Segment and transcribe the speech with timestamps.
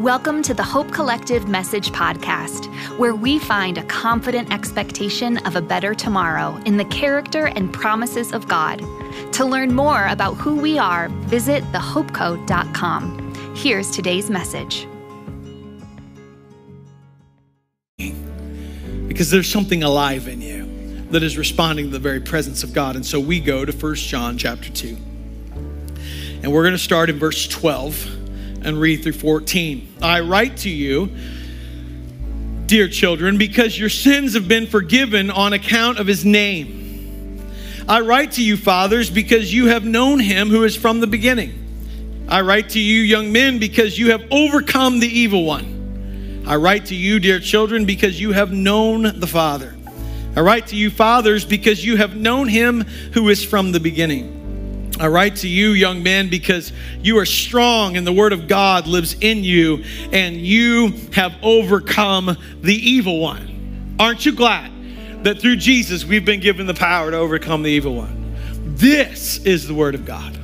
[0.00, 2.66] Welcome to the Hope Collective Message Podcast,
[2.98, 8.32] where we find a confident expectation of a better tomorrow in the character and promises
[8.32, 8.80] of God.
[9.32, 13.54] To learn more about who we are, visit thehopecode.com.
[13.56, 14.86] Here's today's message.
[17.96, 22.96] Because there's something alive in you that is responding to the very presence of God.
[22.96, 24.94] And so we go to 1 John chapter 2.
[26.42, 28.15] And we're going to start in verse 12
[28.66, 29.94] and read through 14.
[30.02, 31.08] I write to you,
[32.66, 37.40] dear children, because your sins have been forgiven on account of his name.
[37.88, 42.26] I write to you, fathers, because you have known him who is from the beginning.
[42.28, 46.44] I write to you, young men, because you have overcome the evil one.
[46.44, 49.76] I write to you, dear children, because you have known the Father.
[50.34, 52.80] I write to you, fathers, because you have known him
[53.12, 54.35] who is from the beginning.
[54.98, 58.86] I write to you, young men, because you are strong and the word of God
[58.86, 63.96] lives in you and you have overcome the evil one.
[63.98, 64.72] Aren't you glad
[65.24, 68.34] that through Jesus we've been given the power to overcome the evil one?
[68.64, 70.38] This is the word of God.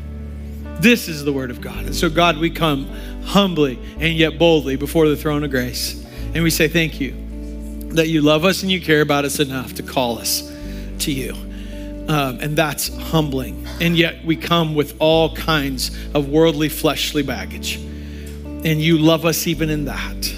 [0.83, 1.85] This is the word of God.
[1.87, 2.87] And so, God, we come
[3.25, 6.05] humbly and yet boldly before the throne of grace.
[6.35, 7.13] And we say, Thank you
[7.91, 10.51] that you love us and you care about us enough to call us
[11.01, 11.35] to you.
[12.09, 13.67] Um, and that's humbling.
[13.81, 17.77] And yet we come with all kinds of worldly, fleshly baggage.
[17.77, 20.35] And you love us even in that.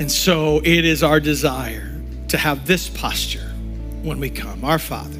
[0.00, 1.92] And so it is our desire
[2.28, 3.52] to have this posture
[4.02, 5.18] when we come Our Father,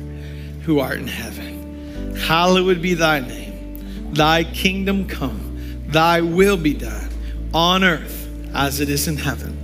[0.62, 4.12] who art in heaven, hallowed be thy name.
[4.14, 7.08] Thy kingdom come, thy will be done
[7.55, 9.58] on earth as it is in heaven.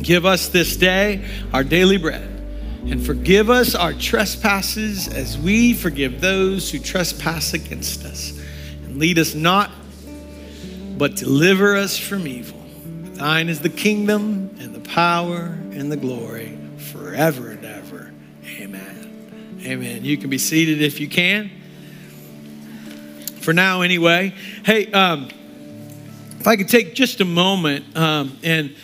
[0.00, 2.31] Give us this day our daily bread
[2.86, 8.38] and forgive us our trespasses as we forgive those who trespass against us.
[8.84, 9.70] And lead us not,
[10.98, 12.60] but deliver us from evil.
[13.14, 18.12] Thine is the kingdom and the power and the glory forever and ever.
[18.44, 19.60] Amen.
[19.64, 20.04] Amen.
[20.04, 21.50] You can be seated if you can.
[23.40, 24.34] For now, anyway.
[24.64, 25.28] Hey, um,
[26.40, 28.74] if I could take just a moment um, and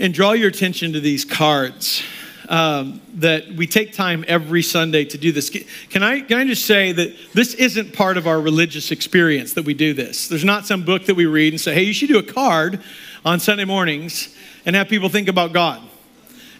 [0.00, 2.02] and draw your attention to these cards
[2.50, 5.50] um, that we take time every Sunday to do this.
[5.88, 9.64] Can I, can I just say that this isn't part of our religious experience that
[9.64, 10.26] we do this?
[10.26, 12.82] There's not some book that we read and say, hey, you should do a card
[13.24, 14.34] on Sunday mornings
[14.66, 15.80] and have people think about God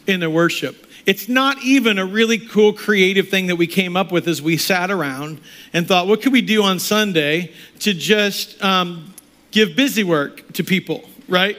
[0.06, 0.87] in their worship.
[1.06, 4.59] It's not even a really cool creative thing that we came up with as we
[4.59, 5.41] sat around
[5.72, 9.12] and thought, what could we do on Sunday to just um,
[9.51, 11.57] give busy work to people, right?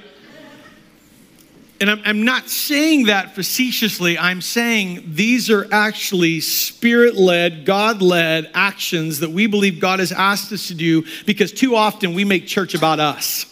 [1.81, 4.16] And I'm, I'm, not saying that facetiously.
[4.16, 10.12] I'm saying these are actually spirit led, God led actions that we believe God has
[10.12, 13.47] asked us to do because too often we make church about us.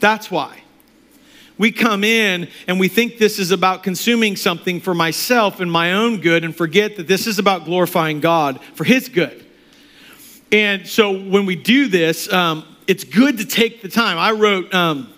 [0.00, 0.62] That's why.
[1.56, 5.94] We come in and we think this is about consuming something for myself and my
[5.94, 9.46] own good and forget that this is about glorifying God for His good.
[10.52, 14.18] And so when we do this, um, it's good to take the time.
[14.18, 15.10] I wrote um,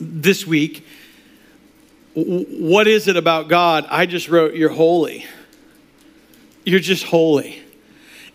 [0.00, 0.86] this week
[2.24, 3.86] what is it about God?
[3.90, 5.26] I just wrote, You're holy.
[6.64, 7.62] You're just holy.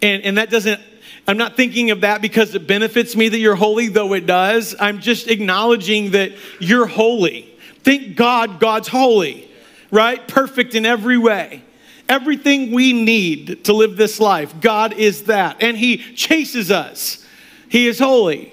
[0.01, 0.81] And, and that doesn't,
[1.27, 4.75] I'm not thinking of that because it benefits me that you're holy, though it does.
[4.79, 7.53] I'm just acknowledging that you're holy.
[7.83, 9.49] Thank God God's holy,
[9.91, 10.25] right?
[10.27, 11.63] Perfect in every way.
[12.09, 15.61] Everything we need to live this life, God is that.
[15.61, 17.25] And He chases us.
[17.69, 18.52] He is holy.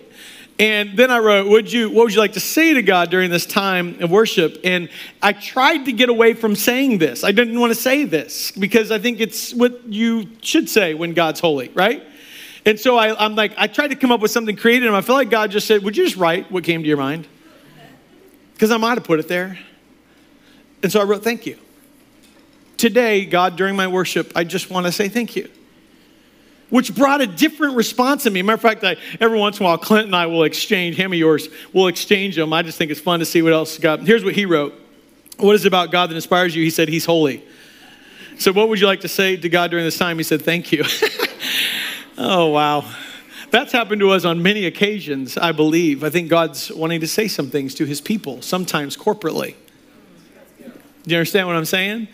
[0.61, 3.31] And then I wrote, would you, what would you like to say to God during
[3.31, 4.61] this time of worship?
[4.63, 4.91] And
[5.23, 7.25] I tried to get away from saying this.
[7.25, 11.15] I didn't want to say this because I think it's what you should say when
[11.15, 12.03] God's holy, right?
[12.67, 15.01] And so I, am like, I tried to come up with something creative, and I
[15.01, 17.27] feel like God just said, Would you just write what came to your mind?
[18.53, 19.59] Because I might have put it there.
[20.83, 21.57] And so I wrote, Thank you.
[22.77, 25.49] Today, God, during my worship, I just want to say thank you
[26.71, 28.43] which brought a different response in me.
[28.43, 31.13] Matter of fact, I, every once in a while, Clint and I will exchange, him
[31.13, 32.53] or yours, we'll exchange them.
[32.53, 34.01] I just think it's fun to see what else got.
[34.01, 34.75] Here's what he wrote
[35.39, 36.63] What is it about God that inspires you?
[36.63, 37.45] He said, He's holy.
[38.39, 40.17] So, what would you like to say to God during this time?
[40.17, 40.85] He said, Thank you.
[42.19, 42.91] oh, wow.
[43.51, 46.05] That's happened to us on many occasions, I believe.
[46.05, 49.57] I think God's wanting to say some things to his people, sometimes corporately.
[50.59, 52.09] Do you understand what I'm saying?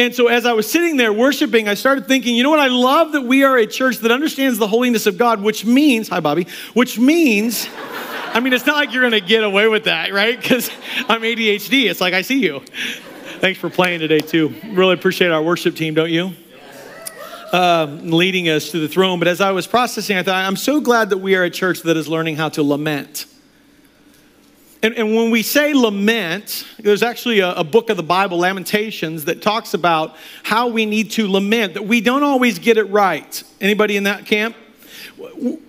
[0.00, 2.58] And so as I was sitting there worshiping, I started thinking, you know what?
[2.58, 6.08] I love that we are a church that understands the holiness of God, which means,
[6.08, 7.68] hi, Bobby, which means,
[8.32, 10.40] I mean, it's not like you're going to get away with that, right?
[10.40, 10.70] Because
[11.06, 11.90] I'm ADHD.
[11.90, 12.60] It's like, I see you.
[13.40, 14.54] Thanks for playing today, too.
[14.70, 16.32] Really appreciate our worship team, don't you?
[17.52, 19.18] Um, leading us to the throne.
[19.18, 21.82] But as I was processing, I thought, I'm so glad that we are a church
[21.82, 23.26] that is learning how to lament.
[24.82, 29.26] And, and when we say lament, there's actually a, a book of the Bible, Lamentations,
[29.26, 33.42] that talks about how we need to lament, that we don't always get it right.
[33.60, 34.56] Anybody in that camp?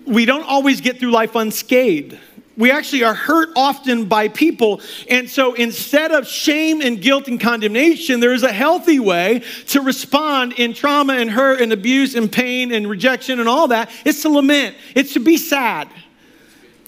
[0.06, 2.18] We don't always get through life unscathed.
[2.56, 4.80] We actually are hurt often by people.
[5.08, 9.80] And so instead of shame and guilt and condemnation, there is a healthy way to
[9.80, 13.90] respond in trauma and hurt and abuse and pain and rejection and all that.
[14.04, 15.88] It's to lament, it's to be sad.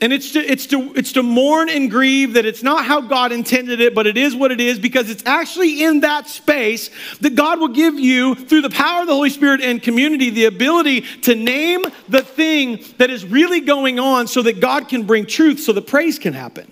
[0.05, 3.33] And it's to, it's, to, it's to mourn and grieve that it's not how God
[3.33, 6.91] intended it, but it is what it is because it's actually in that space
[7.23, 10.45] that God will give you, through the power of the Holy Spirit and community, the
[10.45, 15.25] ability to name the thing that is really going on so that God can bring
[15.25, 16.71] truth so that praise can happen.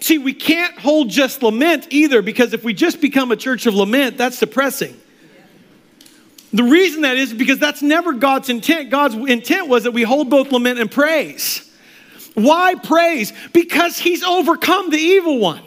[0.00, 3.76] See, we can't hold just lament either because if we just become a church of
[3.76, 5.00] lament, that's depressing.
[6.52, 8.90] The reason that is because that's never God's intent.
[8.90, 11.68] God's intent was that we hold both lament and praise.
[12.34, 13.32] Why praise?
[13.52, 15.62] Because he's overcome the evil one.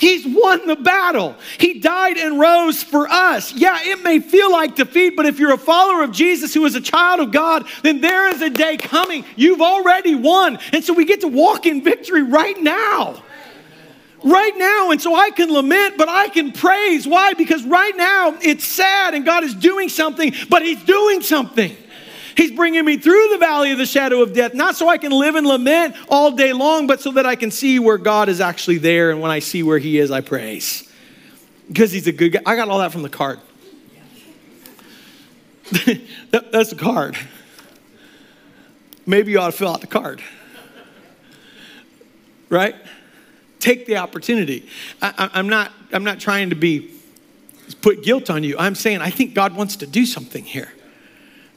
[0.00, 1.36] He's won the battle.
[1.58, 3.52] He died and rose for us.
[3.52, 6.74] Yeah, it may feel like defeat, but if you're a follower of Jesus who is
[6.74, 9.26] a child of God, then there is a day coming.
[9.36, 10.58] You've already won.
[10.72, 13.22] And so we get to walk in victory right now.
[14.24, 14.90] Right now.
[14.90, 17.06] And so I can lament, but I can praise.
[17.06, 17.34] Why?
[17.34, 21.76] Because right now it's sad and God is doing something, but He's doing something.
[22.40, 25.12] He's bringing me through the valley of the shadow of death, not so I can
[25.12, 28.40] live and lament all day long, but so that I can see where God is
[28.40, 29.10] actually there.
[29.10, 30.90] And when I see where He is, I praise.
[31.68, 32.40] Because He's a good guy.
[32.46, 33.40] I got all that from the card.
[36.30, 37.18] that, that's the card.
[39.04, 40.22] Maybe you ought to fill out the card.
[42.48, 42.74] Right?
[43.58, 44.66] Take the opportunity.
[45.02, 46.90] I, I'm, not, I'm not trying to be
[47.82, 48.56] put guilt on you.
[48.56, 50.72] I'm saying I think God wants to do something here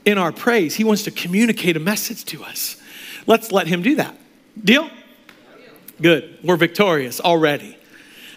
[0.06, 0.76] in our praise.
[0.76, 2.78] He wants to communicate a message to us.
[3.28, 4.18] Let's let Him do that.
[4.62, 4.90] Deal?
[6.02, 6.40] Good.
[6.44, 7.78] We're victorious already.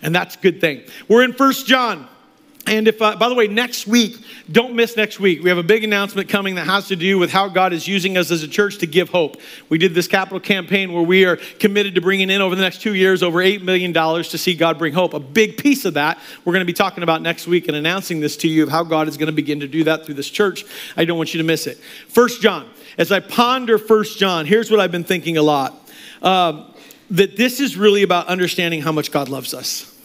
[0.03, 0.83] And that's a good thing.
[1.09, 2.09] We're in First John.
[2.67, 4.17] And if, uh, by the way, next week,
[4.51, 5.41] don't miss next week.
[5.43, 8.17] We have a big announcement coming that has to do with how God is using
[8.17, 9.37] us as a church to give hope.
[9.69, 12.83] We did this capital campaign where we are committed to bringing in over the next
[12.83, 15.15] two years over $8 million to see God bring hope.
[15.15, 18.21] A big piece of that we're going to be talking about next week and announcing
[18.21, 20.29] this to you of how God is going to begin to do that through this
[20.29, 20.65] church.
[20.97, 21.79] I don't want you to miss it.
[22.09, 22.69] First John.
[22.99, 25.75] As I ponder First John, here's what I've been thinking a lot.
[26.23, 26.73] Um,
[27.11, 29.96] that this is really about understanding how much God loves us.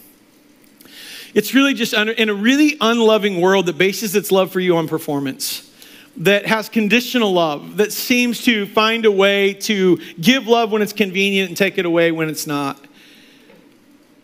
[1.34, 4.76] It's really just under, in a really unloving world that bases its love for you
[4.76, 5.70] on performance,
[6.18, 10.92] that has conditional love, that seems to find a way to give love when it's
[10.92, 12.78] convenient and take it away when it's not.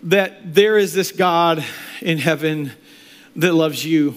[0.02, 1.64] That there is this God
[2.02, 2.72] in heaven
[3.36, 4.14] that loves you.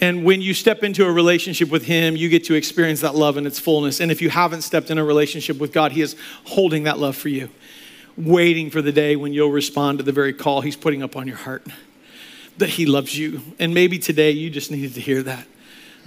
[0.00, 3.36] And when you step into a relationship with Him, you get to experience that love
[3.36, 4.00] in its fullness.
[4.00, 7.16] And if you haven't stepped in a relationship with God, He is holding that love
[7.16, 7.50] for you
[8.16, 11.26] waiting for the day when you'll respond to the very call He's putting up on
[11.26, 11.66] your heart
[12.58, 13.40] that He loves you.
[13.58, 15.46] And maybe today you just needed to hear that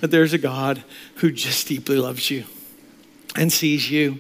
[0.01, 0.83] that there's a God
[1.15, 2.43] who just deeply loves you
[3.35, 4.19] and sees you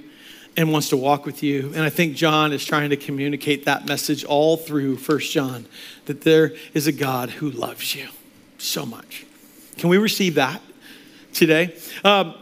[0.57, 1.71] and wants to walk with you.
[1.75, 5.67] And I think John is trying to communicate that message all through First John
[6.05, 8.07] that there is a God who loves you
[8.57, 9.25] so much.
[9.77, 10.61] Can we receive that
[11.33, 11.75] today?
[12.03, 12.35] Um,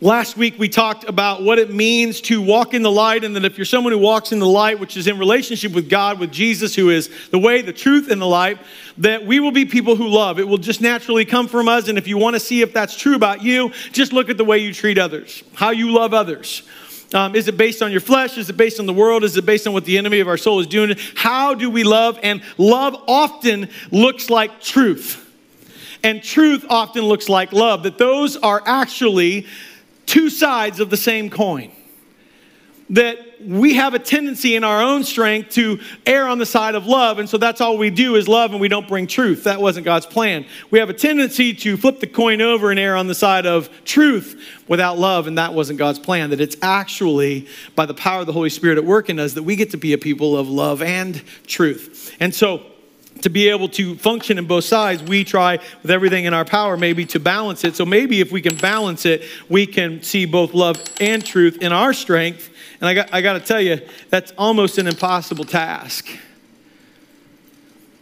[0.00, 3.44] Last week, we talked about what it means to walk in the light, and that
[3.44, 6.32] if you're someone who walks in the light, which is in relationship with God, with
[6.32, 8.58] Jesus, who is the way, the truth, and the light,
[8.98, 10.40] that we will be people who love.
[10.40, 11.86] It will just naturally come from us.
[11.86, 14.44] And if you want to see if that's true about you, just look at the
[14.44, 16.64] way you treat others, how you love others.
[17.14, 18.36] Um, is it based on your flesh?
[18.36, 19.22] Is it based on the world?
[19.22, 20.96] Is it based on what the enemy of our soul is doing?
[21.14, 22.18] How do we love?
[22.24, 25.20] And love often looks like truth.
[26.02, 27.84] And truth often looks like love.
[27.84, 29.46] That those are actually
[30.06, 31.70] two sides of the same coin.
[32.90, 36.86] That we have a tendency in our own strength to err on the side of
[36.86, 39.44] love, and so that's all we do is love and we don't bring truth.
[39.44, 40.44] That wasn't God's plan.
[40.70, 43.70] We have a tendency to flip the coin over and err on the side of
[43.84, 46.30] truth without love, and that wasn't God's plan.
[46.30, 49.44] That it's actually by the power of the Holy Spirit at work in us that
[49.44, 52.14] we get to be a people of love and truth.
[52.20, 52.66] And so,
[53.24, 56.76] to be able to function in both sides, we try with everything in our power
[56.76, 57.74] maybe to balance it.
[57.74, 61.72] So maybe if we can balance it, we can see both love and truth in
[61.72, 62.50] our strength.
[62.82, 66.06] And I got, I got to tell you, that's almost an impossible task.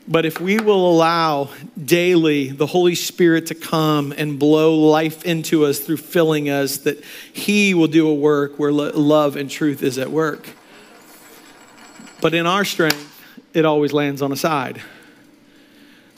[0.08, 1.50] But if we will allow
[1.80, 7.00] daily the Holy Spirit to come and blow life into us through filling us, that
[7.32, 10.48] He will do a work where love and truth is at work.
[12.20, 13.08] But in our strength,
[13.54, 14.82] it always lands on a side.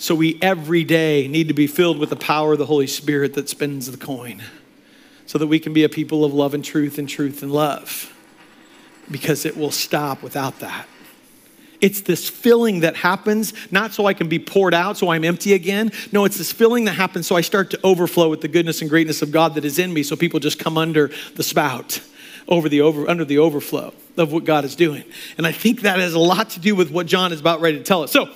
[0.05, 3.33] So we every day need to be filled with the power of the Holy Spirit
[3.37, 4.43] that spins the coin
[5.25, 8.13] so that we can be a people of love and truth and truth and love.
[9.11, 10.87] because it will stop without that.
[11.81, 15.55] It's this filling that happens, not so I can be poured out, so I'm empty
[15.55, 15.91] again.
[16.13, 18.91] No, it's this filling that happens so I start to overflow with the goodness and
[18.91, 22.01] greatness of God that is in me, so people just come under the spout,
[22.47, 25.05] over the over, under the overflow of what God is doing.
[25.37, 27.79] And I think that has a lot to do with what John is about ready
[27.79, 28.13] to tell us.
[28.13, 28.31] So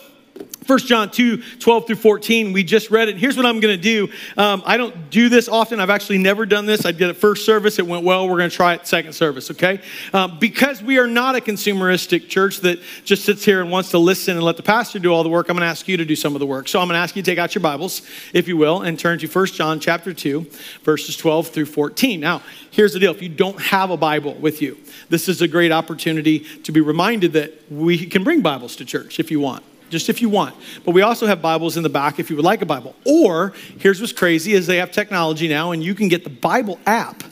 [0.68, 2.52] 1 John 2, 12 through 14.
[2.52, 3.16] We just read it.
[3.16, 4.12] Here's what I'm going to do.
[4.36, 5.80] Um, I don't do this often.
[5.80, 6.84] I've actually never done this.
[6.84, 7.78] I did it first service.
[7.78, 8.28] It went well.
[8.28, 9.80] We're going to try it second service, okay?
[10.12, 13.98] Um, because we are not a consumeristic church that just sits here and wants to
[13.98, 16.04] listen and let the pastor do all the work, I'm going to ask you to
[16.04, 16.68] do some of the work.
[16.68, 18.02] So I'm going to ask you to take out your Bibles,
[18.34, 20.46] if you will, and turn to 1 John chapter 2,
[20.82, 22.20] verses 12 through 14.
[22.20, 23.12] Now, here's the deal.
[23.12, 24.76] If you don't have a Bible with you,
[25.08, 29.18] this is a great opportunity to be reminded that we can bring Bibles to church
[29.18, 30.54] if you want just if you want.
[30.84, 32.94] But we also have Bibles in the back if you would like a Bible.
[33.04, 36.78] Or here's what's crazy is they have technology now and you can get the Bible
[36.86, 37.22] app.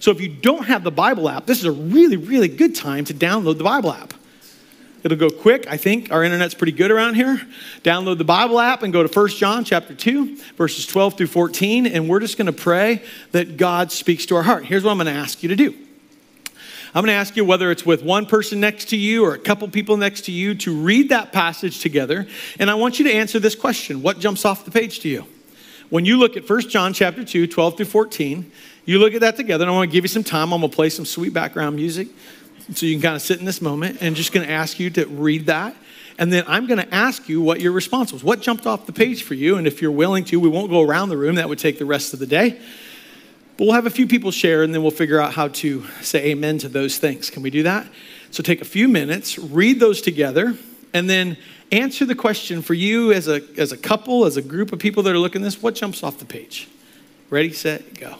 [0.00, 3.04] So if you don't have the Bible app, this is a really really good time
[3.06, 4.14] to download the Bible app.
[5.02, 5.68] It'll go quick.
[5.68, 7.40] I think our internet's pretty good around here.
[7.84, 11.86] Download the Bible app and go to 1 John chapter 2, verses 12 through 14
[11.86, 14.64] and we're just going to pray that God speaks to our heart.
[14.64, 15.85] Here's what I'm going to ask you to do.
[16.96, 19.38] I'm going to ask you whether it's with one person next to you or a
[19.38, 22.26] couple people next to you to read that passage together.
[22.58, 25.26] And I want you to answer this question What jumps off the page to you?
[25.90, 28.50] When you look at 1 John chapter 2, 12 through 14,
[28.86, 30.54] you look at that together, and I want to give you some time.
[30.54, 32.08] I'm going to play some sweet background music
[32.72, 34.88] so you can kind of sit in this moment and just going to ask you
[34.88, 35.76] to read that.
[36.18, 38.24] And then I'm going to ask you what your response was.
[38.24, 39.58] What jumped off the page for you?
[39.58, 41.34] And if you're willing to, we won't go around the room.
[41.34, 42.58] That would take the rest of the day.
[43.56, 46.26] But we'll have a few people share and then we'll figure out how to say
[46.26, 47.30] amen to those things.
[47.30, 47.86] Can we do that?
[48.30, 50.56] So take a few minutes, read those together,
[50.92, 51.38] and then
[51.72, 55.02] answer the question for you as a, as a couple, as a group of people
[55.04, 56.68] that are looking this what jumps off the page?
[57.30, 58.16] Ready, set, go.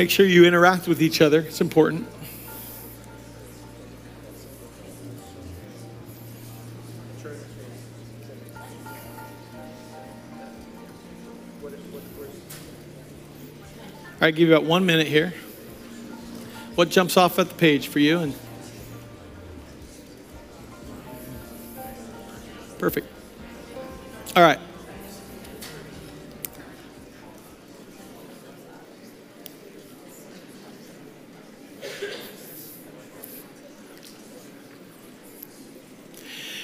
[0.00, 2.08] Make sure you interact with each other, it's important.
[14.14, 15.34] All right, give you about one minute here.
[16.76, 18.20] What jumps off at the page for you?
[18.20, 18.34] And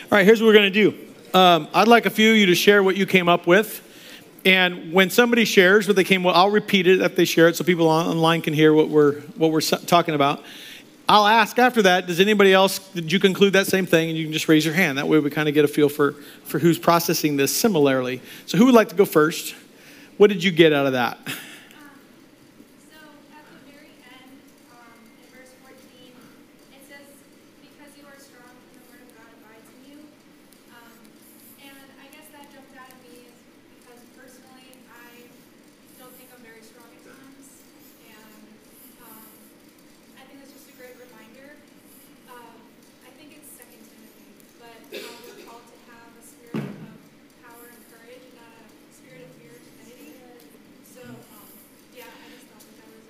[0.08, 0.96] All right, here's what we're going to do.
[1.36, 3.82] Um, I'd like a few of you to share what you came up with.
[4.44, 7.56] And when somebody shares what they came with, I'll repeat it if they share it
[7.56, 10.44] so people online can hear what we're, what we're talking about.
[11.08, 14.08] I'll ask after that, does anybody else, did you conclude that same thing?
[14.08, 14.96] And you can just raise your hand.
[14.96, 16.12] That way we kind of get a feel for,
[16.44, 18.20] for who's processing this similarly.
[18.46, 19.56] So who would like to go first?
[20.18, 21.18] What did you get out of that?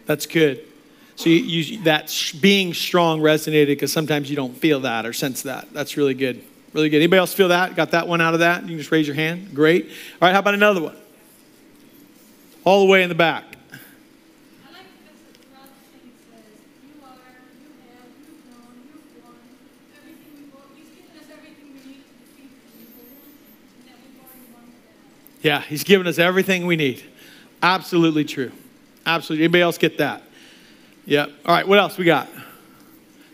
[0.06, 0.64] That's good.
[1.16, 5.42] So you, you, that being strong resonated because sometimes you don't feel that or sense
[5.42, 5.72] that.
[5.72, 6.42] That's really good.
[6.72, 6.98] Really good.
[6.98, 7.74] Anybody else feel that?
[7.74, 8.62] Got that one out of that?
[8.62, 9.54] You can just raise your hand.
[9.54, 9.86] Great.
[9.86, 9.92] All
[10.28, 10.96] right, how about another one?
[12.64, 13.44] All the way in the back.
[25.42, 27.04] Yeah, he's given us everything we need.
[27.62, 28.50] Absolutely true.
[29.06, 29.44] Absolutely.
[29.44, 30.24] Anybody else get that?
[31.06, 31.30] Yep.
[31.46, 32.28] All right, what else we got?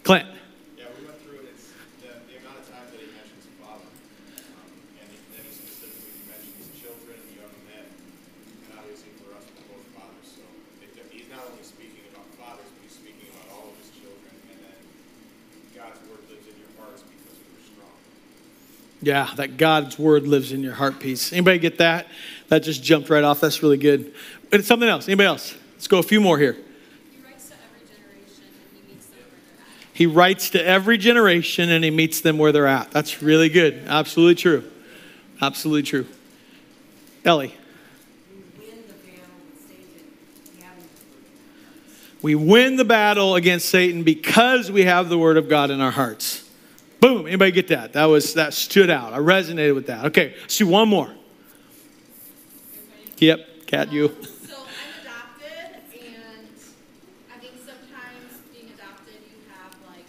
[0.05, 0.29] Clint.
[0.77, 1.57] Yeah, we went through it.
[1.57, 1.73] It's
[2.05, 4.69] the, the amount of times that he mentions father, um,
[5.01, 9.73] and he, then he specifically mentions children and young men, and obviously for us, we're
[9.73, 10.29] both fathers.
[10.37, 10.45] So
[10.85, 14.29] it, he's not only speaking about fathers, but he's speaking about all of his children,
[14.53, 14.81] and then
[15.73, 17.97] God's word lives in your hearts because we were strong.
[19.01, 21.33] Yeah, that God's word lives in your heart piece.
[21.33, 22.13] Anybody get that?
[22.53, 23.41] That just jumped right off.
[23.41, 24.13] That's really good.
[24.53, 25.09] And something else.
[25.09, 25.57] Anybody else?
[25.83, 26.57] Let's go a few more here.
[29.93, 32.87] He writes to every generation and he meets them where they're at.
[32.87, 32.91] at.
[32.93, 33.83] That's really good.
[33.89, 34.71] Absolutely true.
[35.41, 36.07] Absolutely true.
[37.25, 37.57] Ellie.
[42.23, 45.91] We win the battle against Satan because we have the word of God in our
[45.91, 46.49] hearts.
[47.01, 47.27] Boom.
[47.27, 47.95] Anybody get that?
[47.95, 49.13] That was that stood out.
[49.13, 50.05] I resonated with that.
[50.07, 51.13] Okay, do one more.
[53.19, 54.09] Yep, Cat, you.
[54.09, 56.49] So I'm adopted, and
[57.31, 60.05] I think sometimes being adopted, you have like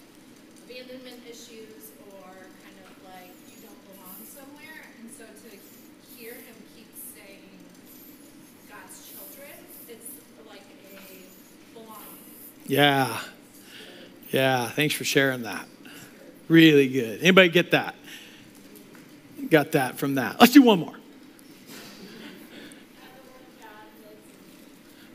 [0.65, 2.27] abandonment issues or
[2.65, 4.89] kind of like you don't belong somewhere.
[4.99, 5.49] And so to
[6.17, 7.53] hear him keep saying
[8.67, 9.53] God's children,
[9.87, 10.09] it's
[10.49, 12.33] like a belonging.
[12.65, 13.19] Yeah.
[14.31, 15.67] Yeah, thanks for sharing that.
[16.47, 17.21] Really good.
[17.21, 17.95] Anybody get that?
[19.49, 20.39] Got that from that.
[20.39, 20.95] Let's do one more.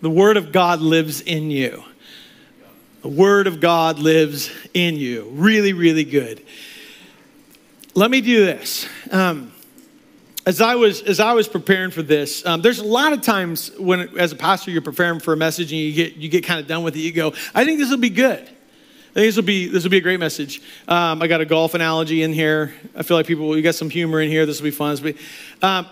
[0.01, 1.83] The Word of God lives in you.
[3.03, 5.29] The Word of God lives in you.
[5.33, 6.45] Really, really good.
[7.95, 8.89] Let me do this.
[9.11, 9.53] Um,
[10.49, 13.71] as I was as I was preparing for this, um, there's a lot of times
[13.79, 16.59] when, as a pastor, you're preparing for a message and you get you get kind
[16.59, 17.01] of done with it.
[17.01, 18.41] You go, I think this will be good.
[18.41, 20.63] I think this will be this will be a great message.
[20.89, 22.73] Um, I got a golf analogy in here.
[22.97, 24.47] I feel like people, you got some humor in here.
[24.47, 24.97] This will be fun.
[24.97, 25.17] Be,
[25.61, 25.87] um,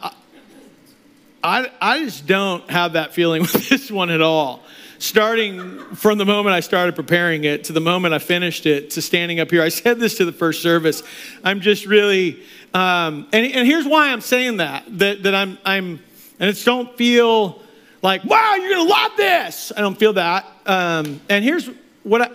[1.45, 4.63] I, I just don't have that feeling with this one at all.
[4.99, 9.03] Starting from the moment I started preparing it to the moment I finished it to
[9.03, 11.03] standing up here, I said this to the first service.
[11.45, 12.43] I'm just really,
[12.77, 15.99] um, and, and here's why I'm saying that, that, that I'm, I'm,
[16.39, 17.63] and it's don't feel
[18.03, 19.73] like, wow, you're going to love this.
[19.75, 20.45] I don't feel that.
[20.67, 21.71] Um, and here's
[22.03, 22.31] what I,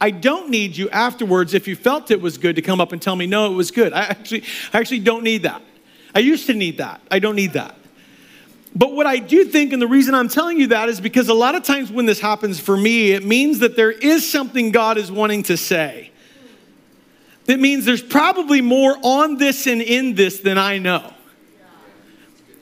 [0.00, 3.02] I don't need you afterwards if you felt it was good to come up and
[3.02, 3.92] tell me, no, it was good.
[3.92, 5.60] I actually, I actually don't need that.
[6.14, 7.02] I used to need that.
[7.10, 7.76] I don't need that.
[8.74, 11.34] But what I do think, and the reason I'm telling you that is because a
[11.34, 14.96] lot of times when this happens for me, it means that there is something God
[14.96, 16.10] is wanting to say.
[17.46, 21.12] It means there's probably more on this and in this than I know.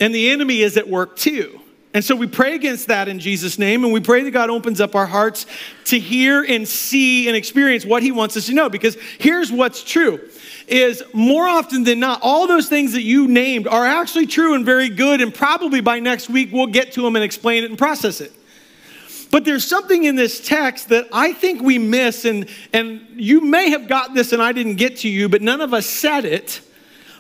[0.01, 1.61] And the enemy is at work too.
[1.95, 4.81] And so we pray against that in Jesus' name, and we pray that God opens
[4.81, 5.45] up our hearts
[5.87, 8.71] to hear and see and experience what He wants us to know.
[8.71, 10.21] Because here's what's true
[10.67, 14.65] is more often than not, all those things that you named are actually true and
[14.65, 17.77] very good, and probably by next week we'll get to them and explain it and
[17.77, 18.33] process it.
[19.33, 23.71] But there's something in this text that I think we miss, and, and you may
[23.71, 26.61] have got this and I didn't get to you, but none of us said it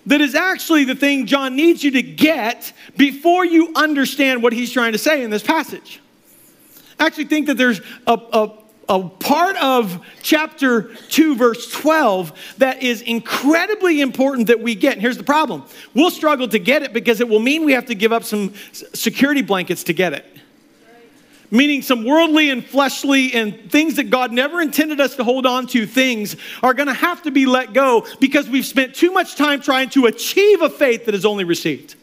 [0.04, 4.70] that is actually the thing John needs you to get before you understand what he's
[4.70, 6.00] trying to say in this passage.
[7.00, 8.50] I actually think that there's a, a,
[8.90, 14.94] a part of chapter 2, verse 12, that is incredibly important that we get.
[14.94, 17.86] And here's the problem we'll struggle to get it because it will mean we have
[17.86, 20.26] to give up some security blankets to get it
[21.52, 25.66] meaning some worldly and fleshly and things that God never intended us to hold on
[25.68, 29.36] to, things are going to have to be let go because we've spent too much
[29.36, 31.94] time trying to achieve a faith that is only received.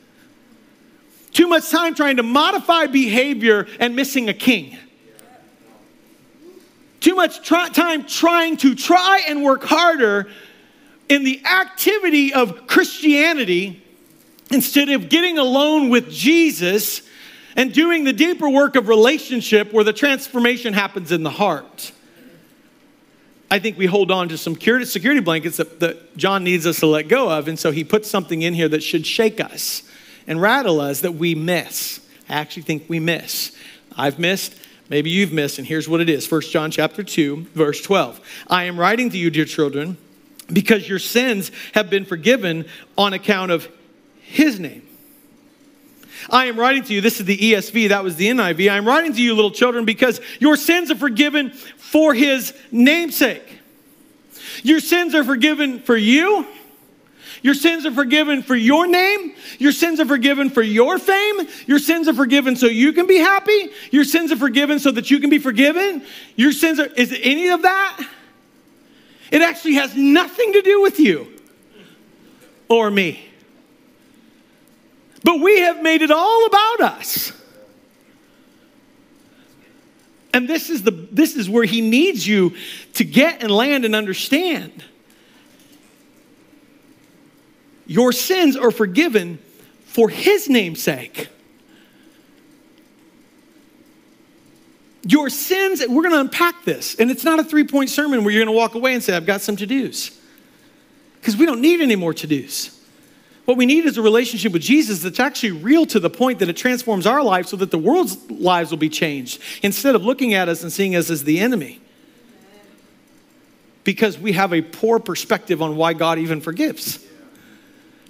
[1.32, 4.78] Too much time trying to modify behavior and missing a king.
[7.00, 10.30] Too much try- time trying to try and work harder
[11.08, 13.84] in the activity of Christianity
[14.52, 17.02] instead of getting alone with Jesus
[17.56, 21.92] and doing the deeper work of relationship where the transformation happens in the heart.
[23.52, 26.88] I think we hold on to some security blankets that, that John needs us to
[26.88, 29.84] let go of, and so he puts something in here that should shake us
[30.28, 32.00] and rattle us that we miss.
[32.30, 33.56] I actually think we miss.
[33.98, 34.56] I've missed,
[34.88, 38.22] maybe you've missed, and here's what it is 1 John chapter 2, verse 12.
[38.48, 39.98] I am writing to you, dear children,
[40.54, 42.66] because your sins have been forgiven
[42.98, 43.68] on account of
[44.22, 44.89] his name.
[46.30, 48.72] I am writing to you, this is the ESV, that was the NIV.
[48.72, 53.60] I am writing to you, little children, because your sins are forgiven for his namesake.
[54.64, 56.46] Your sins are forgiven for you.
[57.42, 59.34] Your sins are forgiven for your name.
[59.60, 61.48] Your sins are forgiven for your fame.
[61.68, 63.70] Your sins are forgiven so you can be happy.
[63.92, 66.04] Your sins are forgiven so that you can be forgiven.
[66.36, 68.10] Your sins are, is it any of that?
[69.32, 71.28] It actually has nothing to do with you
[72.68, 73.29] or me.
[75.24, 77.34] But we have made it all about us.
[80.34, 82.56] And this is, the, this is where he needs you
[82.94, 84.84] to get and land and understand.
[87.88, 89.40] Your sins are forgiven
[89.86, 91.28] for his name's sake.
[95.04, 96.94] Your sins, we're going to unpack this.
[96.96, 99.16] And it's not a three point sermon where you're going to walk away and say,
[99.16, 100.20] I've got some to dos.
[101.20, 102.79] Because we don't need any more to dos.
[103.50, 106.50] What we need is a relationship with Jesus that's actually real to the point that
[106.50, 110.36] it transforms our life so that the world's lives will be changed instead of looking
[110.36, 111.82] at us and seeing us as the enemy.
[113.84, 117.04] Because we have a poor perspective on why God even forgives.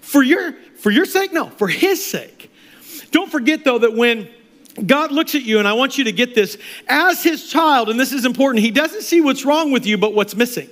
[0.02, 1.32] For your, for your sake?
[1.32, 2.52] No, for His sake.
[3.12, 4.28] Don't forget, though, that when
[4.86, 7.98] God looks at you, and I want you to get this, as His child, and
[7.98, 10.70] this is important, He doesn't see what's wrong with you, but what's missing.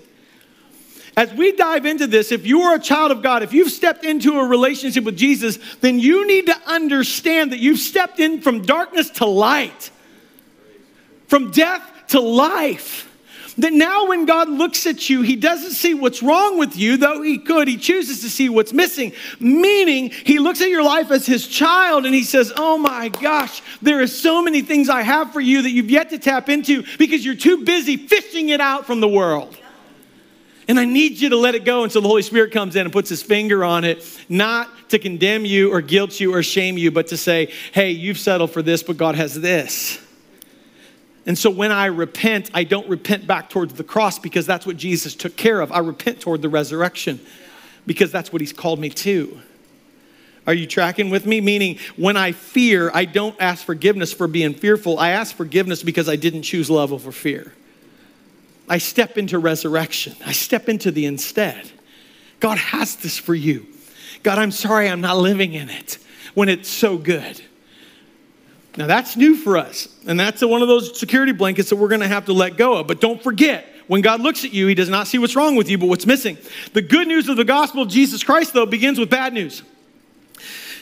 [1.18, 4.06] As we dive into this, if you are a child of God, if you've stepped
[4.06, 8.62] into a relationship with Jesus, then you need to understand that you've stepped in from
[8.62, 9.90] darkness to light,
[11.28, 13.06] from death to life.
[13.58, 17.24] That now, when God looks at you, He doesn't see what's wrong with you, though
[17.24, 17.68] He could.
[17.68, 19.14] He chooses to see what's missing.
[19.40, 23.64] Meaning, He looks at your life as His child and He says, Oh my gosh,
[23.82, 26.84] there are so many things I have for you that you've yet to tap into
[27.00, 29.57] because you're too busy fishing it out from the world.
[30.68, 32.92] And I need you to let it go until the Holy Spirit comes in and
[32.92, 36.92] puts his finger on it, not to condemn you or guilt you or shame you,
[36.92, 40.00] but to say, hey, you've settled for this, but God has this.
[41.26, 44.78] And so when I repent, I don't repent back towards the cross because that's what
[44.78, 45.72] Jesus took care of.
[45.72, 47.20] I repent toward the resurrection
[47.86, 49.40] because that's what he's called me to.
[50.46, 51.42] Are you tracking with me?
[51.42, 54.98] Meaning, when I fear, I don't ask forgiveness for being fearful.
[54.98, 57.54] I ask forgiveness because I didn't choose love over fear.
[58.68, 60.16] I step into resurrection.
[60.26, 61.72] I step into the instead.
[62.40, 63.66] God has this for you.
[64.24, 65.98] God, I'm sorry I'm not living in it
[66.34, 67.42] when it's so good.
[68.76, 69.88] Now that's new for us.
[70.06, 72.78] And that's one of those security blankets that we're going to have to let go
[72.78, 72.88] of.
[72.88, 75.70] But don't forget, when God looks at you, he does not see what's wrong with
[75.70, 76.38] you, but what's missing.
[76.74, 79.64] The good news of the gospel of Jesus Christ, though, begins with bad news.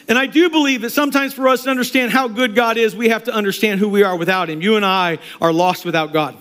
[0.07, 3.09] And I do believe that sometimes for us to understand how good God is, we
[3.09, 4.61] have to understand who we are without him.
[4.61, 6.35] You and I are lost without God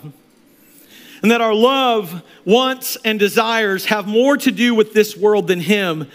[1.25, 5.59] and that our love, wants, and desires have more to do with this world than
[5.59, 6.07] Him.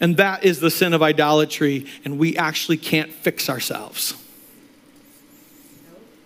[0.00, 4.14] And that is the sin of idolatry, and we actually can't fix ourselves.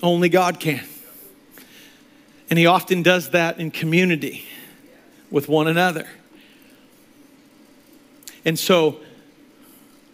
[0.03, 0.83] Only God can.
[2.48, 4.46] And He often does that in community
[5.31, 6.09] with one another.
[8.46, 9.00] And so,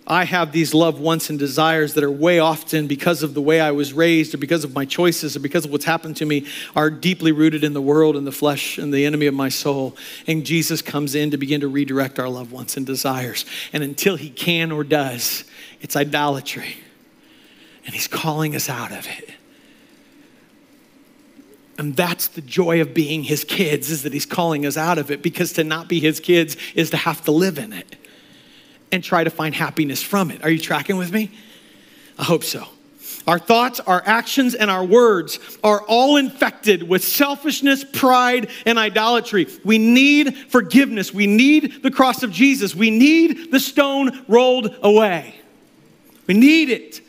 [0.07, 3.61] I have these love wants and desires that are way often because of the way
[3.61, 6.47] I was raised or because of my choices or because of what's happened to me
[6.77, 9.97] are deeply rooted in the world and the flesh and the enemy of my soul.
[10.29, 13.45] And Jesus comes in to begin to redirect our love wants and desires.
[13.73, 15.43] And until he can or does,
[15.81, 16.77] it's idolatry.
[17.85, 19.31] And he's calling us out of it.
[21.79, 25.11] And that's the joy of being his kids is that he's calling us out of
[25.11, 27.97] it because to not be his kids is to have to live in it
[28.97, 30.43] and try to find happiness from it.
[30.43, 31.31] Are you tracking with me?
[32.19, 32.67] I hope so.
[33.27, 39.49] Our thoughts, our actions, and our words are all infected with selfishness, pride, and idolatry.
[39.65, 41.13] We need forgiveness.
[41.13, 42.75] We need the cross of Jesus.
[42.75, 45.35] We need the stone rolled away.
[46.27, 47.01] We need it.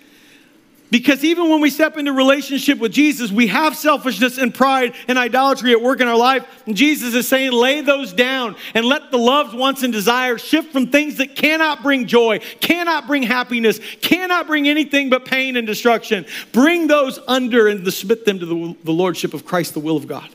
[0.89, 5.17] Because even when we step into relationship with Jesus, we have selfishness and pride and
[5.17, 6.45] idolatry at work in our life.
[6.65, 10.71] And Jesus is saying, lay those down and let the loved wants and desires shift
[10.71, 15.67] from things that cannot bring joy, cannot bring happiness, cannot bring anything but pain and
[15.67, 16.25] destruction.
[16.53, 20.07] Bring those under and submit them to the, the Lordship of Christ, the will of
[20.07, 20.29] God.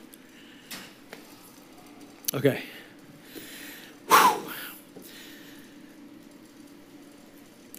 [2.34, 2.62] Okay.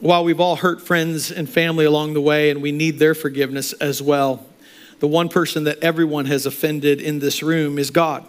[0.03, 3.71] While we've all hurt friends and family along the way, and we need their forgiveness
[3.71, 4.45] as well,
[4.99, 8.25] the one person that everyone has offended in this room is God.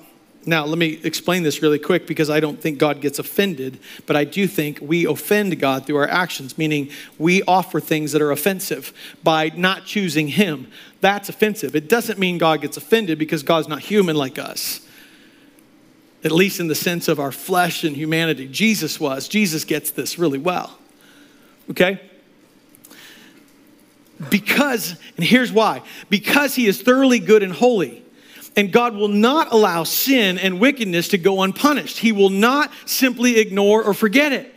[0.46, 4.14] Now, let me explain this really quick because I don't think God gets offended, but
[4.14, 8.30] I do think we offend God through our actions, meaning we offer things that are
[8.30, 8.92] offensive
[9.24, 10.70] by not choosing Him.
[11.00, 11.74] That's offensive.
[11.74, 14.78] It doesn't mean God gets offended because God's not human like us,
[16.22, 18.46] at least in the sense of our flesh and humanity.
[18.46, 19.26] Jesus was.
[19.26, 20.78] Jesus gets this really well
[21.70, 22.00] okay?
[24.30, 28.02] Because, and here's why because he is thoroughly good and holy.
[28.56, 31.98] And God will not allow sin and wickedness to go unpunished.
[31.98, 34.54] He will not simply ignore or forget it.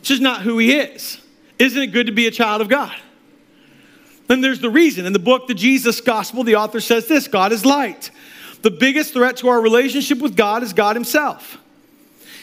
[0.00, 1.20] It's just not who He is.
[1.58, 2.94] Isn't it good to be a child of God?
[4.26, 5.06] Then there's the reason.
[5.06, 8.10] In the book, The Jesus Gospel, the author says this God is light.
[8.62, 11.58] The biggest threat to our relationship with God is God Himself.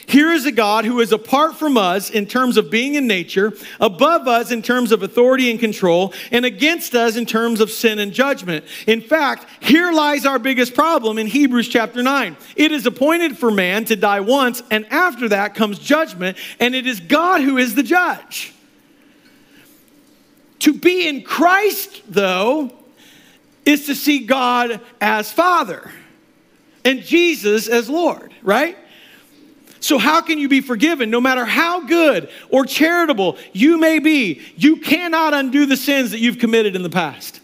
[0.07, 3.53] Here is a God who is apart from us in terms of being in nature,
[3.79, 7.99] above us in terms of authority and control, and against us in terms of sin
[7.99, 8.65] and judgment.
[8.85, 12.35] In fact, here lies our biggest problem in Hebrews chapter 9.
[12.55, 16.85] It is appointed for man to die once, and after that comes judgment, and it
[16.85, 18.53] is God who is the judge.
[20.59, 22.71] To be in Christ, though,
[23.65, 25.91] is to see God as Father
[26.85, 28.77] and Jesus as Lord, right?
[29.83, 31.09] So, how can you be forgiven?
[31.09, 36.19] No matter how good or charitable you may be, you cannot undo the sins that
[36.19, 37.41] you've committed in the past.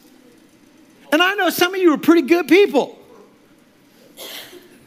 [1.12, 2.98] And I know some of you are pretty good people.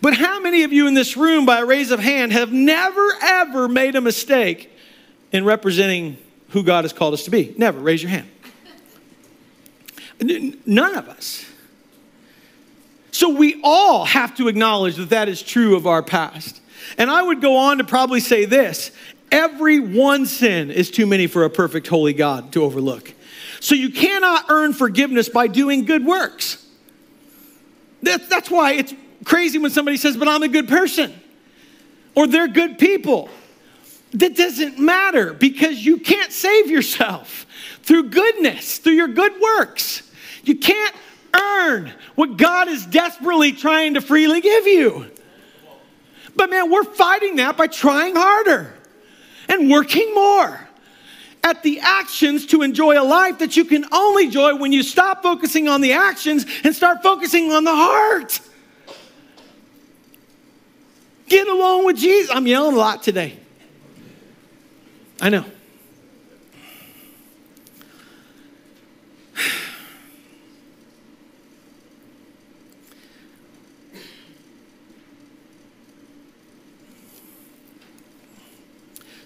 [0.00, 3.06] But how many of you in this room, by a raise of hand, have never,
[3.20, 4.72] ever made a mistake
[5.30, 6.16] in representing
[6.48, 7.54] who God has called us to be?
[7.58, 7.78] Never.
[7.80, 8.30] Raise your hand.
[10.64, 11.44] None of us.
[13.10, 16.60] So we all have to acknowledge that that is true of our past.
[16.98, 18.90] And I would go on to probably say this
[19.30, 23.12] every one sin is too many for a perfect, holy God to overlook.
[23.60, 26.66] So you cannot earn forgiveness by doing good works.
[28.02, 31.12] That, that's why it's crazy when somebody says, But I'm a good person,
[32.14, 33.28] or they're good people.
[34.14, 37.46] That doesn't matter because you can't save yourself
[37.82, 40.02] through goodness, through your good works.
[40.44, 40.94] You can't
[41.34, 45.10] earn what God is desperately trying to freely give you.
[46.34, 48.72] But man, we're fighting that by trying harder
[49.48, 50.68] and working more
[51.44, 55.22] at the actions to enjoy a life that you can only enjoy when you stop
[55.22, 58.40] focusing on the actions and start focusing on the heart.
[61.26, 62.30] Get along with Jesus.
[62.34, 63.38] I'm yelling a lot today.
[65.20, 65.44] I know.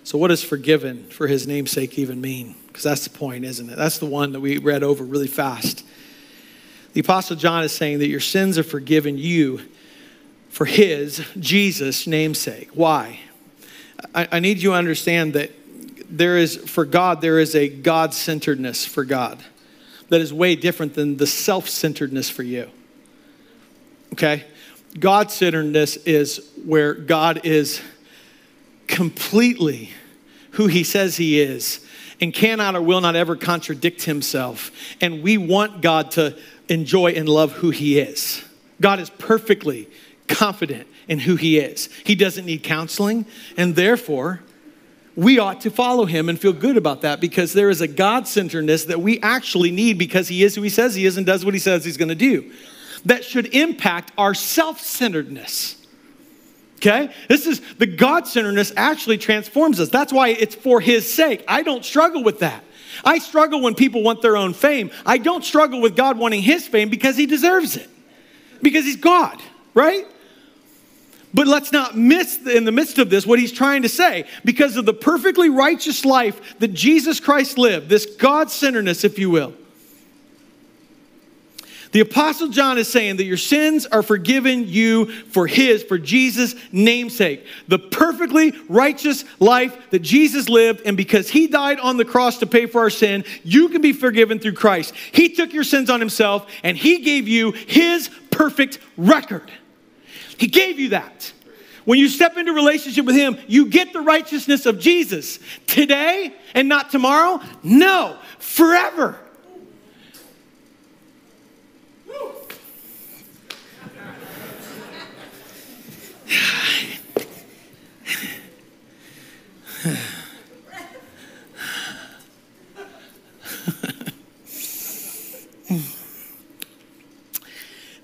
[0.06, 2.54] So, what does forgiven for his namesake even mean?
[2.68, 3.76] Because that's the point, isn't it?
[3.76, 5.84] That's the one that we read over really fast.
[6.92, 9.62] The Apostle John is saying that your sins are forgiven you
[10.48, 12.68] for his, Jesus' namesake.
[12.72, 13.18] Why?
[14.14, 15.50] I, I need you to understand that
[16.08, 19.42] there is, for God, there is a God centeredness for God
[20.08, 22.70] that is way different than the self centeredness for you.
[24.12, 24.44] Okay?
[25.00, 27.82] God centeredness is where God is
[28.86, 29.90] completely
[30.52, 31.84] who he says he is
[32.20, 34.70] and cannot or will not ever contradict himself.
[35.00, 36.36] And we want God to
[36.68, 38.42] enjoy and love who he is.
[38.80, 39.88] God is perfectly
[40.28, 41.88] confident in who he is.
[42.04, 44.40] He doesn't need counseling, and therefore,
[45.14, 48.28] we ought to follow him and feel good about that because there is a God
[48.28, 51.44] centeredness that we actually need because he is who he says he is and does
[51.44, 52.52] what he says he's going to do.
[53.06, 55.75] That should impact our self centeredness.
[56.76, 57.12] Okay?
[57.28, 59.88] This is the God centeredness actually transforms us.
[59.88, 61.44] That's why it's for His sake.
[61.48, 62.62] I don't struggle with that.
[63.04, 64.90] I struggle when people want their own fame.
[65.04, 67.88] I don't struggle with God wanting His fame because He deserves it,
[68.62, 69.40] because He's God,
[69.74, 70.06] right?
[71.36, 74.24] But let's not miss in the midst of this what he's trying to say.
[74.42, 79.28] Because of the perfectly righteous life that Jesus Christ lived, this God centeredness, if you
[79.28, 79.52] will,
[81.96, 86.54] the Apostle John is saying that your sins are forgiven you for his, for Jesus'
[86.70, 87.46] namesake.
[87.68, 92.46] The perfectly righteous life that Jesus lived, and because he died on the cross to
[92.46, 94.92] pay for our sin, you can be forgiven through Christ.
[95.10, 99.50] He took your sins on himself, and he gave you his perfect record.
[100.36, 101.32] He gave you that.
[101.86, 105.38] When you step into relationship with him, you get the righteousness of Jesus.
[105.66, 107.40] Today and not tomorrow?
[107.62, 108.85] No, forever.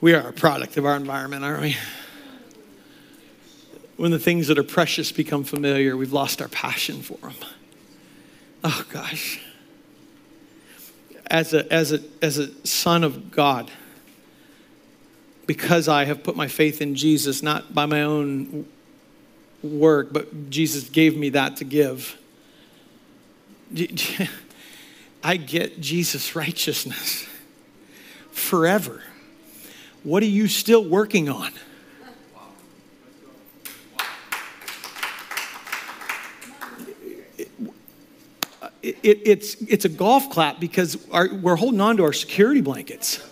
[0.02, 1.76] We are a product of our environment, aren't we?
[3.96, 7.36] When the things that are precious become familiar, we've lost our passion for them.
[8.64, 9.40] Oh, gosh.
[11.26, 13.70] As a, as a, as a son of God,
[15.46, 18.66] because I have put my faith in Jesus, not by my own
[19.62, 22.18] work, but Jesus gave me that to give.
[25.22, 27.28] I get Jesus' righteousness
[28.32, 29.04] forever.
[30.04, 31.52] What are you still working on?
[38.82, 42.60] It, it, it's, it's a golf clap because our, we're holding on to our security
[42.60, 43.24] blankets.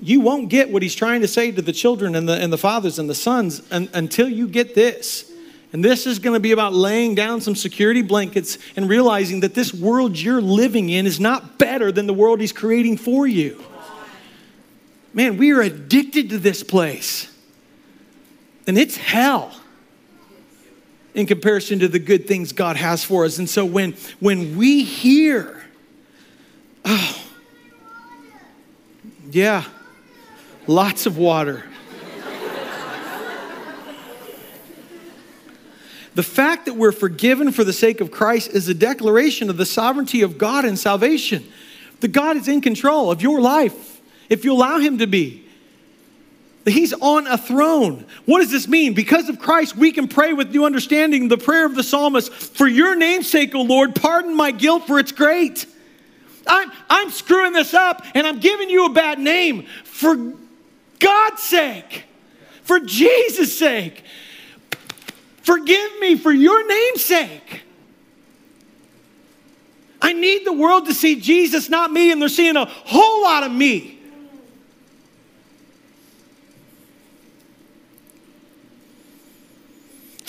[0.00, 2.56] you won't get what he's trying to say to the children and the, and the
[2.56, 5.30] fathers and the sons un, until you get this.
[5.74, 9.52] And this is going to be about laying down some security blankets and realizing that
[9.52, 13.62] this world you're living in is not better than the world he's creating for you.
[15.12, 17.32] Man, we are addicted to this place.
[18.66, 19.58] And it's hell
[21.14, 23.38] in comparison to the good things God has for us.
[23.38, 25.64] And so when when we hear,
[26.84, 27.24] oh,
[29.30, 29.64] yeah,
[30.66, 31.64] lots of water.
[36.14, 39.66] the fact that we're forgiven for the sake of Christ is a declaration of the
[39.66, 41.50] sovereignty of God and salvation.
[42.00, 43.97] The God is in control of your life
[44.28, 45.44] if you allow Him to be.
[46.66, 48.04] He's on a throne.
[48.26, 48.94] What does this mean?
[48.94, 52.66] Because of Christ, we can pray with new understanding the prayer of the psalmist For
[52.66, 55.66] your name's sake, O Lord, pardon my guilt, for it's great.
[56.46, 59.66] I'm, I'm screwing this up and I'm giving you a bad name.
[59.84, 60.32] For
[60.98, 62.04] God's sake,
[62.62, 64.02] for Jesus' sake,
[65.42, 67.62] forgive me for your name's sake.
[70.00, 73.42] I need the world to see Jesus, not me, and they're seeing a whole lot
[73.42, 73.97] of me.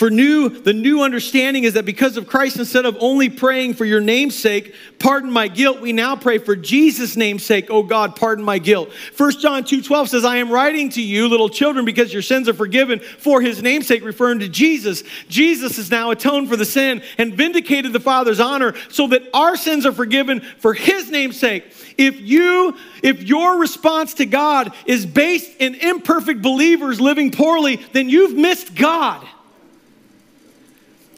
[0.00, 3.84] For new, the new understanding is that because of Christ, instead of only praying for
[3.84, 8.58] your namesake, pardon my guilt, we now pray for Jesus' namesake, oh God, pardon my
[8.58, 8.88] guilt.
[9.18, 12.48] 1 John 2 12 says, I am writing to you, little children, because your sins
[12.48, 15.04] are forgiven for his namesake, referring to Jesus.
[15.28, 19.54] Jesus has now atoned for the sin and vindicated the Father's honor so that our
[19.54, 21.74] sins are forgiven for his namesake.
[21.98, 28.08] If you, if your response to God is based in imperfect believers living poorly, then
[28.08, 29.28] you've missed God.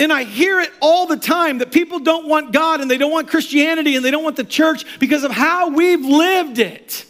[0.02, 3.12] And I hear it all the time that people don't want God and they don't
[3.12, 7.06] want Christianity and they don't want the church because of how we've lived it.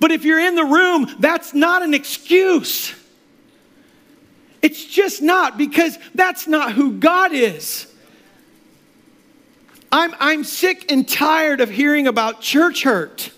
[0.00, 2.94] But if you're in the room, that's not an excuse.
[4.62, 7.94] It's just not because that's not who God is.
[9.92, 13.32] I'm, I'm sick and tired of hearing about church hurt.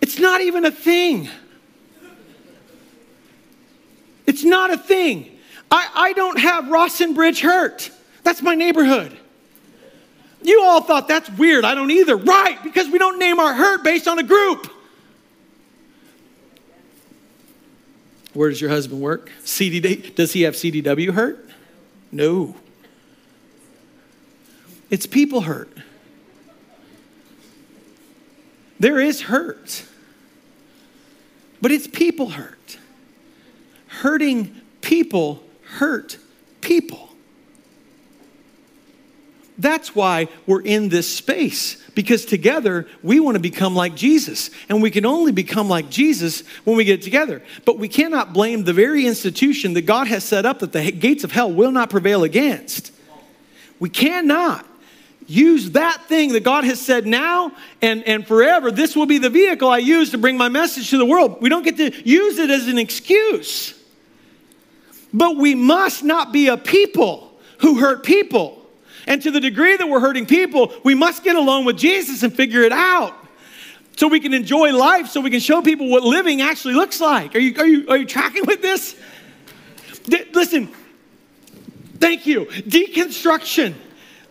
[0.00, 1.28] It's not even a thing.
[4.26, 5.34] It's not a thing.
[5.70, 7.90] I, I don't have Rawsonbridge hurt.
[8.22, 9.16] That's my neighborhood.
[10.42, 11.64] You all thought that's weird.
[11.64, 12.16] I don't either.
[12.16, 14.70] Right, because we don't name our hurt based on a group.
[18.34, 19.32] Where does your husband work?
[19.42, 21.48] CDW, does he have CDW hurt?
[22.12, 22.54] No.
[24.90, 25.76] It's people hurt.
[28.80, 29.84] There is hurt,
[31.60, 32.78] but it's people hurt.
[33.88, 35.42] Hurting people
[35.78, 36.18] hurt
[36.60, 37.08] people.
[39.58, 44.50] That's why we're in this space because together we want to become like Jesus.
[44.68, 47.42] And we can only become like Jesus when we get together.
[47.64, 51.24] But we cannot blame the very institution that God has set up that the gates
[51.24, 52.92] of hell will not prevail against.
[53.80, 54.64] We cannot
[55.26, 58.70] use that thing that God has said now and, and forever.
[58.70, 61.42] This will be the vehicle I use to bring my message to the world.
[61.42, 63.77] We don't get to use it as an excuse.
[65.12, 68.66] But we must not be a people who hurt people.
[69.06, 72.34] And to the degree that we're hurting people, we must get along with Jesus and
[72.34, 73.14] figure it out
[73.96, 77.34] so we can enjoy life, so we can show people what living actually looks like.
[77.34, 78.94] Are you, are you, are you tracking with this?
[80.04, 80.68] D- listen,
[81.98, 82.44] thank you.
[82.46, 83.74] Deconstruction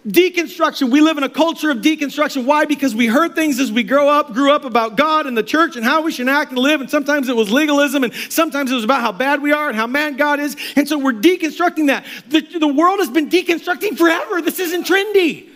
[0.07, 0.89] Deconstruction.
[0.89, 2.45] We live in a culture of deconstruction.
[2.45, 2.63] Why?
[2.63, 5.75] Because we heard things as we grow up, grew up about God and the church
[5.75, 6.79] and how we should act and live.
[6.79, 9.75] And sometimes it was legalism, and sometimes it was about how bad we are and
[9.75, 10.55] how mad God is.
[10.77, 12.05] And so we're deconstructing that.
[12.29, 14.41] The, the world has been deconstructing forever.
[14.41, 15.49] This isn't trendy.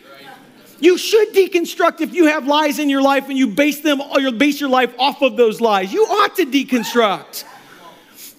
[0.82, 4.20] You should deconstruct if you have lies in your life and you base them or
[4.20, 5.94] you base your life off of those lies.
[5.94, 7.46] You ought to deconstruct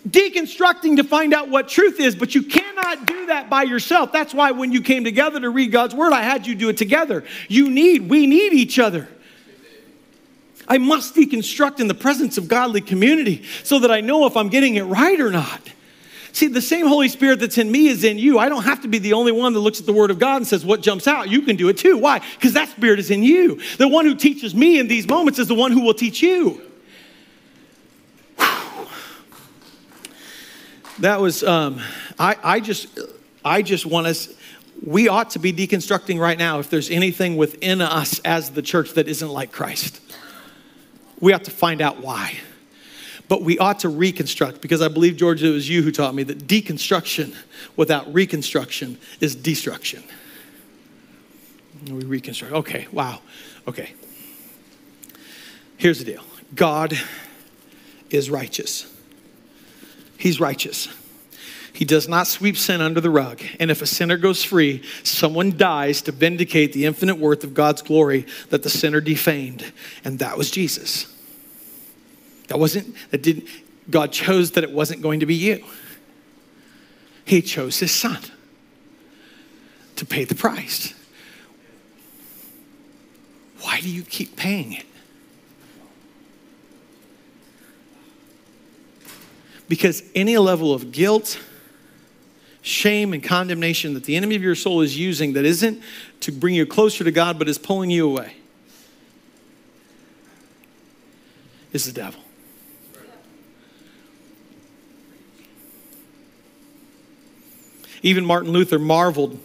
[0.09, 4.13] deconstructing to find out what truth is, but you cannot do that by yourself.
[4.13, 6.77] That's why when you came together to read God's word, I had you do it
[6.77, 7.25] together.
[7.49, 9.09] You need, we need each other.
[10.69, 14.49] I must deconstruct in the presence of godly community so that I know if I'm
[14.49, 15.61] getting it right or not.
[16.33, 18.39] See, the same Holy Spirit that's in me is in you.
[18.39, 20.37] I don't have to be the only one that looks at the Word of God
[20.37, 21.29] and says, What jumps out?
[21.29, 21.99] You can do it too.
[21.99, 22.21] Why?
[22.21, 23.61] Because that Spirit is in you.
[23.77, 26.63] The one who teaches me in these moments is the one who will teach you.
[31.01, 31.81] That was um,
[32.19, 32.99] I, I just
[33.45, 34.29] i just want us
[34.85, 38.95] we ought to be deconstructing right now if there's anything within us as the church
[38.95, 40.01] that isn't like christ.
[41.21, 42.37] We ought to find out why.
[43.29, 46.23] But we ought to reconstruct because i believe george it was you who taught me
[46.25, 47.35] that deconstruction
[47.77, 50.03] without reconstruction is destruction.
[51.87, 52.55] We reconstruct.
[52.55, 53.21] Okay wow.
[53.67, 53.95] Okay.
[55.77, 56.23] Here's the deal.
[56.55, 56.97] God
[58.11, 58.92] is righteous.
[60.23, 60.87] He's righteous.
[61.73, 63.43] He does not sweep sin under the rug.
[63.59, 67.83] And if a sinner goes free, someone dies to vindicate the infinite worth of God's
[67.83, 69.73] glory that the sinner defamed.
[70.05, 71.13] And that was Jesus.
[72.47, 73.49] That wasn't, that didn't,
[73.91, 75.65] God chose that it wasn't going to be you.
[77.25, 78.21] He chose his son
[79.97, 80.95] to pay the price.
[83.63, 84.87] Why do you keep paying it?
[89.73, 91.41] Because any level of guilt,
[92.61, 95.83] shame, and condemnation that the enemy of your soul is using that isn't
[96.21, 98.35] to bring you closer to God but is pulling you away
[101.73, 102.21] is the devil.
[108.03, 109.41] Even Martin Luther marveled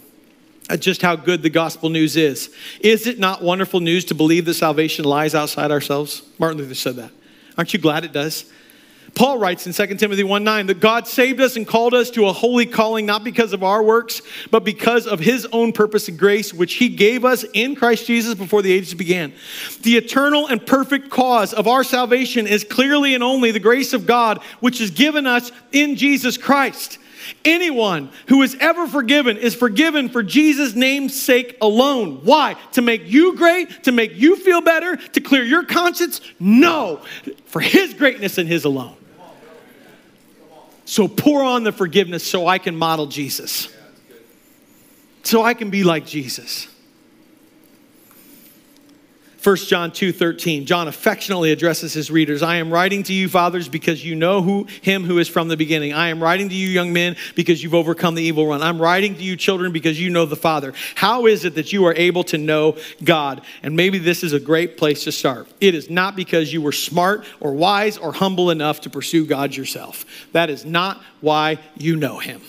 [0.68, 2.54] at just how good the gospel news is.
[2.80, 6.20] Is it not wonderful news to believe that salvation lies outside ourselves?
[6.38, 7.12] Martin Luther said that.
[7.56, 8.44] Aren't you glad it does?
[9.18, 12.28] Paul writes in 2 Timothy 1 9 that God saved us and called us to
[12.28, 16.16] a holy calling, not because of our works, but because of his own purpose and
[16.16, 19.32] grace, which he gave us in Christ Jesus before the ages began.
[19.82, 24.06] The eternal and perfect cause of our salvation is clearly and only the grace of
[24.06, 26.98] God, which is given us in Jesus Christ.
[27.44, 32.20] Anyone who is ever forgiven is forgiven for Jesus' name's sake alone.
[32.22, 32.54] Why?
[32.74, 33.82] To make you great?
[33.82, 34.96] To make you feel better?
[34.96, 36.20] To clear your conscience?
[36.38, 37.02] No,
[37.46, 38.94] for His greatness and His alone.
[40.88, 43.68] So pour on the forgiveness so I can model Jesus,
[45.22, 46.66] so I can be like Jesus.
[49.42, 52.42] 1 John 2:13 John affectionately addresses his readers.
[52.42, 55.56] I am writing to you fathers because you know who him who is from the
[55.56, 55.92] beginning.
[55.92, 58.62] I am writing to you young men because you've overcome the evil one.
[58.62, 60.74] I'm writing to you children because you know the Father.
[60.96, 63.42] How is it that you are able to know God?
[63.62, 65.46] And maybe this is a great place to start.
[65.60, 69.54] It is not because you were smart or wise or humble enough to pursue God
[69.54, 70.04] yourself.
[70.32, 72.40] That is not why you know him.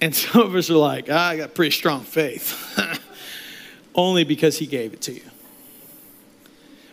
[0.00, 2.56] And some of us are like, ah, I got pretty strong faith.
[3.94, 5.22] only because He gave it to you.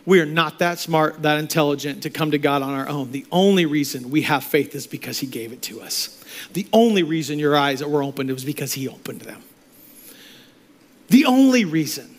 [0.08, 3.12] We are not that smart, that intelligent to come to God on our own.
[3.12, 6.24] The only reason we have faith is because He gave it to us.
[6.54, 9.42] The only reason your eyes were opened was because He opened them.
[11.08, 12.18] The only reason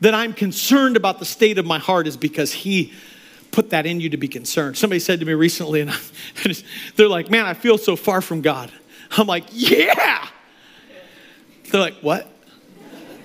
[0.00, 2.92] that I'm concerned about the state of my heart is because He
[3.52, 4.76] put that in you to be concerned.
[4.76, 5.98] Somebody said to me recently, and I,
[6.96, 8.70] they're like, Man, I feel so far from God.
[9.12, 10.28] I'm like, Yeah.
[11.70, 12.30] They're like, What?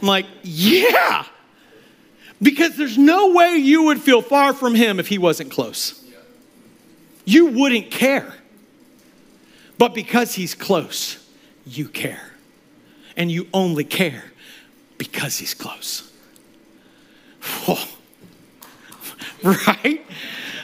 [0.04, 1.24] I'm like, yeah.
[2.41, 6.04] Because there's no way you would feel far from him if he wasn't close.
[7.24, 8.34] You wouldn't care.
[9.78, 11.26] But because he's close,
[11.66, 12.34] you care.
[13.16, 14.26] And you only care
[14.97, 16.12] because he's close.
[19.43, 20.06] Right?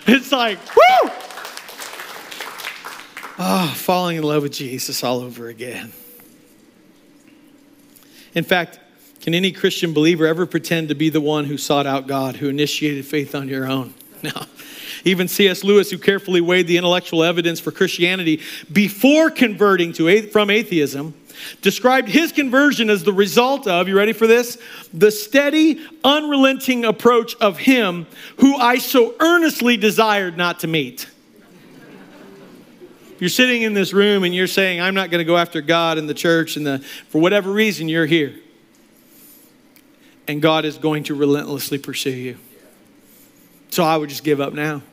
[0.07, 0.81] It's like, whoo!
[1.01, 1.11] Oh,
[3.37, 5.91] ah, falling in love with Jesus all over again.
[8.33, 8.79] In fact,
[9.21, 12.47] can any Christian believer ever pretend to be the one who sought out God, who
[12.47, 13.93] initiated faith on your own?
[14.21, 14.31] No.
[15.05, 15.63] Even C.S.
[15.63, 21.13] Lewis, who carefully weighed the intellectual evidence for Christianity before converting to, from atheism,
[21.61, 24.57] described his conversion as the result of, you ready for this?
[24.93, 28.07] The steady, unrelenting approach of him
[28.39, 31.07] who I so earnestly desired not to meet.
[33.19, 35.97] You're sitting in this room and you're saying, I'm not going to go after God
[35.97, 38.35] and the church, and the, for whatever reason, you're here
[40.29, 42.37] and God is going to relentlessly pursue you.
[43.71, 44.83] So I would just give up now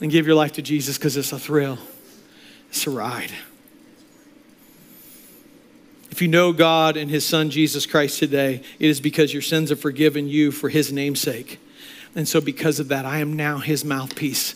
[0.00, 1.78] and give your life to Jesus because it's a thrill,
[2.68, 3.32] it's a ride.
[6.12, 9.72] If you know God and His Son Jesus Christ today, it is because your sins
[9.72, 11.58] are forgiven you for His namesake.
[12.14, 14.54] And so, because of that, I am now His mouthpiece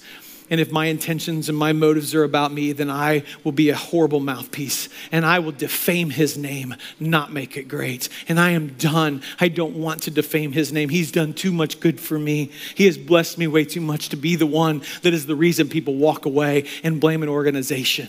[0.49, 3.74] and if my intentions and my motives are about me, then I will be a
[3.74, 8.09] horrible mouthpiece and I will defame his name, not make it great.
[8.28, 9.22] And I am done.
[9.40, 10.88] I don't want to defame his name.
[10.88, 12.53] He's done too much good for me.
[12.76, 15.68] He has blessed me way too much to be the one that is the reason
[15.68, 18.09] people walk away and blame an organization.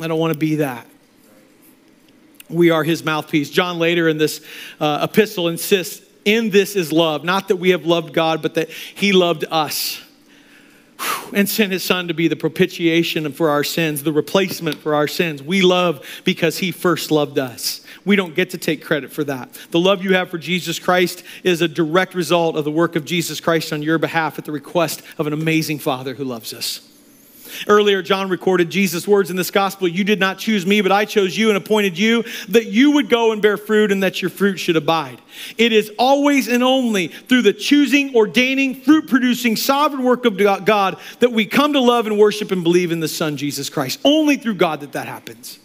[0.00, 0.86] I don't want to be that.
[2.48, 3.50] We are his mouthpiece.
[3.50, 4.44] John later in this
[4.78, 8.70] uh, epistle insists in this is love, not that we have loved God, but that
[8.70, 10.00] he loved us
[11.34, 15.08] and sent his son to be the propitiation for our sins, the replacement for our
[15.08, 15.42] sins.
[15.42, 17.84] We love because he first loved us.
[18.04, 19.52] We don't get to take credit for that.
[19.70, 23.04] The love you have for Jesus Christ is a direct result of the work of
[23.04, 26.91] Jesus Christ on your behalf at the request of an amazing Father who loves us.
[27.66, 31.04] Earlier, John recorded Jesus' words in this gospel You did not choose me, but I
[31.04, 34.30] chose you and appointed you that you would go and bear fruit and that your
[34.30, 35.20] fruit should abide.
[35.58, 40.98] It is always and only through the choosing, ordaining, fruit producing, sovereign work of God
[41.20, 44.00] that we come to love and worship and believe in the Son, Jesus Christ.
[44.04, 45.58] Only through God that that happens.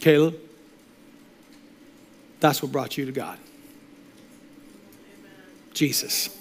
[0.00, 0.36] Caleb,
[2.40, 3.38] that's what brought you to God.
[5.74, 6.37] Jesus.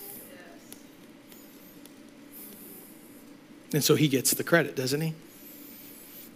[3.74, 5.14] And so he gets the credit, doesn't he?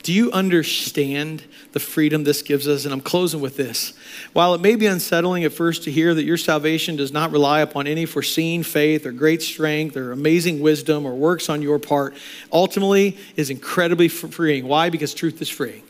[0.04, 2.86] Do you understand the freedom this gives us?
[2.86, 3.94] And I'm closing with this.
[4.34, 7.62] While it may be unsettling at first to hear that your salvation does not rely
[7.62, 12.16] upon any foreseen faith or great strength or amazing wisdom or works on your part,
[12.52, 14.68] ultimately is incredibly freeing.
[14.68, 14.90] Why?
[14.90, 15.84] Because truth is free.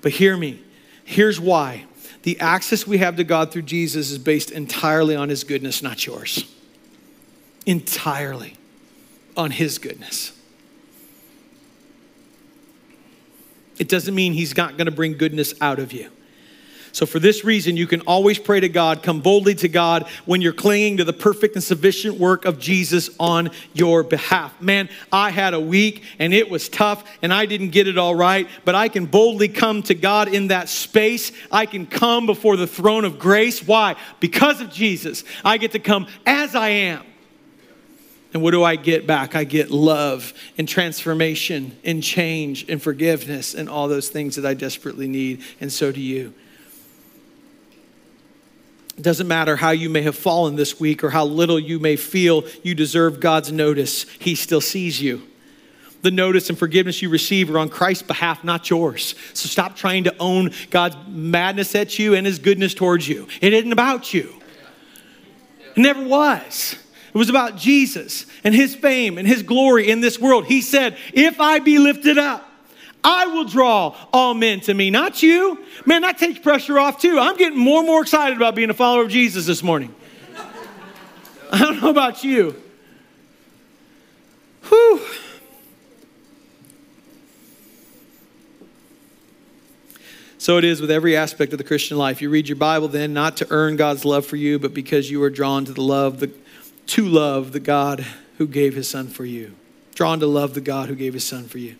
[0.00, 0.62] But hear me.
[1.04, 1.84] Here's why.
[2.22, 6.06] The access we have to God through Jesus is based entirely on his goodness, not
[6.06, 6.50] yours.
[7.66, 8.56] Entirely
[9.36, 10.32] on his goodness.
[13.78, 16.10] It doesn't mean he's not going to bring goodness out of you.
[16.92, 20.42] So, for this reason, you can always pray to God, come boldly to God when
[20.42, 24.60] you're clinging to the perfect and sufficient work of Jesus on your behalf.
[24.60, 28.14] Man, I had a week and it was tough and I didn't get it all
[28.14, 31.32] right, but I can boldly come to God in that space.
[31.50, 33.66] I can come before the throne of grace.
[33.66, 33.96] Why?
[34.20, 35.24] Because of Jesus.
[35.42, 37.06] I get to come as I am.
[38.32, 39.34] And what do I get back?
[39.34, 44.54] I get love and transformation and change and forgiveness and all those things that I
[44.54, 45.42] desperately need.
[45.60, 46.32] And so do you.
[48.96, 51.96] It doesn't matter how you may have fallen this week or how little you may
[51.96, 55.22] feel you deserve God's notice, He still sees you.
[56.02, 59.14] The notice and forgiveness you receive are on Christ's behalf, not yours.
[59.34, 63.28] So stop trying to own God's madness at you and His goodness towards you.
[63.40, 64.34] It isn't about you,
[65.74, 66.76] it never was.
[67.14, 70.46] It was about Jesus and His fame and His glory in this world.
[70.46, 72.48] He said, If I be lifted up,
[73.04, 75.62] I will draw all men to me, not you.
[75.84, 77.18] Man, that takes pressure off too.
[77.18, 79.94] I'm getting more and more excited about being a follower of Jesus this morning.
[81.52, 82.54] I don't know about you.
[84.68, 85.00] Whew.
[90.38, 92.20] So it is with every aspect of the Christian life.
[92.22, 95.22] You read your Bible then not to earn God's love for you, but because you
[95.22, 96.32] are drawn to the love, the,
[96.86, 98.04] to love the God
[98.38, 99.54] who gave his son for you.
[99.94, 101.76] Drawn to love the God who gave his son for you.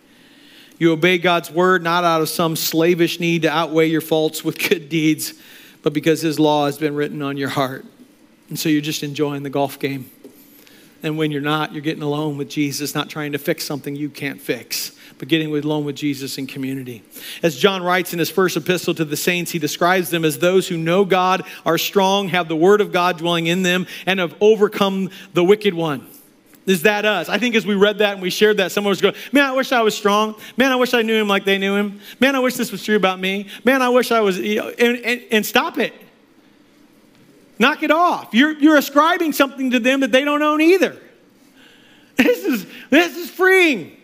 [0.79, 4.59] You obey God's word not out of some slavish need to outweigh your faults with
[4.59, 5.35] good deeds,
[5.83, 7.85] but because His law has been written on your heart.
[8.49, 10.11] And so you're just enjoying the golf game.
[11.03, 14.09] And when you're not, you're getting alone with Jesus, not trying to fix something you
[14.09, 17.03] can't fix, but getting alone with Jesus in community.
[17.43, 20.69] As John writes in his first epistle to the saints, he describes them as those
[20.69, 24.35] who know God, are strong, have the word of God dwelling in them, and have
[24.41, 26.07] overcome the wicked one.
[26.65, 27.29] Is that us?
[27.29, 29.53] I think as we read that and we shared that, someone was going, Man, I
[29.53, 30.37] wish I was strong.
[30.57, 32.01] Man, I wish I knew him like they knew him.
[32.21, 33.49] Man, I wish this was true about me.
[33.65, 35.93] Man, I wish I was, and, and, and stop it.
[37.59, 38.35] Knock it off.
[38.35, 40.97] You're, you're ascribing something to them that they don't own either.
[42.17, 43.97] This is, this is freeing.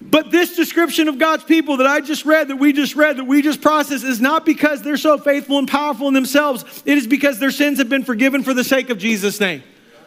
[0.00, 3.24] But this description of God's people that I just read, that we just read, that
[3.24, 6.82] we just processed, is not because they're so faithful and powerful in themselves.
[6.84, 9.62] It is because their sins have been forgiven for the sake of Jesus' name.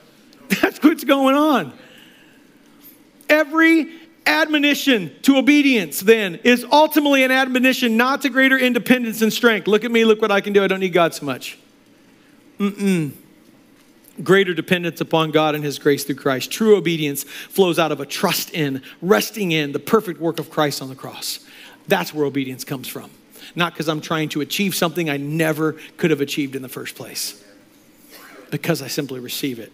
[0.61, 1.73] That's what's going on.
[3.27, 3.91] Every
[4.27, 9.67] admonition to obedience, then, is ultimately an admonition not to greater independence and strength.
[9.67, 10.63] Look at me, look what I can do.
[10.63, 11.57] I don't need God so much.
[12.59, 13.11] Mm-mm.
[14.23, 16.51] Greater dependence upon God and His grace through Christ.
[16.51, 20.81] True obedience flows out of a trust in, resting in the perfect work of Christ
[20.81, 21.39] on the cross.
[21.87, 23.11] That's where obedience comes from.
[23.55, 26.95] Not because I'm trying to achieve something I never could have achieved in the first
[26.95, 27.43] place,
[28.51, 29.71] because I simply receive it.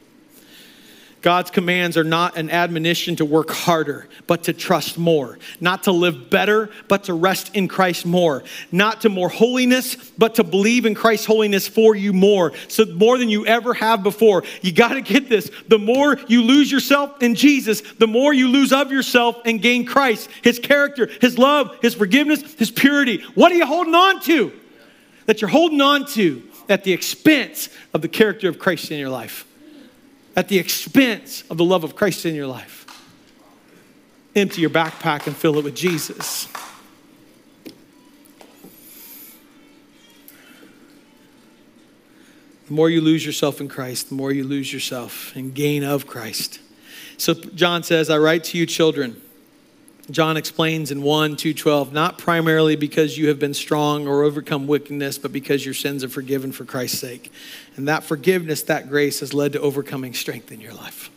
[1.24, 5.40] God's commands are not an admonition to work harder, but to trust more.
[5.62, 8.44] Not to live better, but to rest in Christ more.
[8.74, 12.52] Not to more holiness, but to believe in Christ's holiness for you more.
[12.68, 14.44] So, more than you ever have before.
[14.62, 15.50] You got to get this.
[15.70, 19.86] The more you lose yourself in Jesus, the more you lose of yourself and gain
[19.86, 23.24] Christ, His character, His love, His forgiveness, His purity.
[23.34, 24.52] What are you holding on to?
[25.28, 29.10] That you're holding on to at the expense of the character of Christ in your
[29.10, 29.48] life
[30.36, 32.86] at the expense of the love of Christ in your life.
[34.36, 36.48] Empty your backpack and fill it with Jesus.
[42.68, 46.08] The more you lose yourself in Christ, the more you lose yourself in gain of
[46.08, 46.60] Christ.
[47.18, 49.22] So John says, I write to you, children,
[50.12, 55.18] John explains in 1 212, not primarily because you have been strong or overcome wickedness,
[55.18, 57.32] but because your sins are forgiven for Christ's sake.
[57.78, 61.10] And that forgiveness, that grace has led to overcoming strength in your life.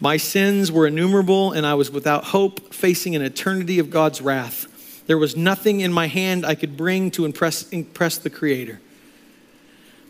[0.00, 4.66] My sins were innumerable, and I was without hope, facing an eternity of God's wrath.
[5.06, 8.80] There was nothing in my hand I could bring to impress, impress the Creator.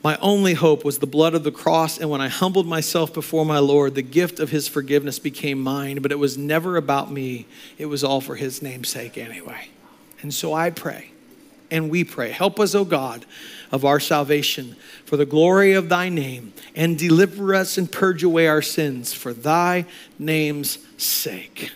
[0.04, 3.46] My only hope was the blood of the cross, and when I humbled myself before
[3.46, 7.46] my Lord, the gift of his forgiveness became mine, but it was never about me.
[7.78, 9.70] It was all for his name's sake anyway.
[10.20, 11.10] And so I pray,
[11.70, 13.24] and we pray, help us, O God,
[13.72, 14.76] of our salvation,
[15.06, 19.32] for the glory of thy name, and deliver us and purge away our sins for
[19.32, 19.86] thy
[20.18, 21.72] name's sake.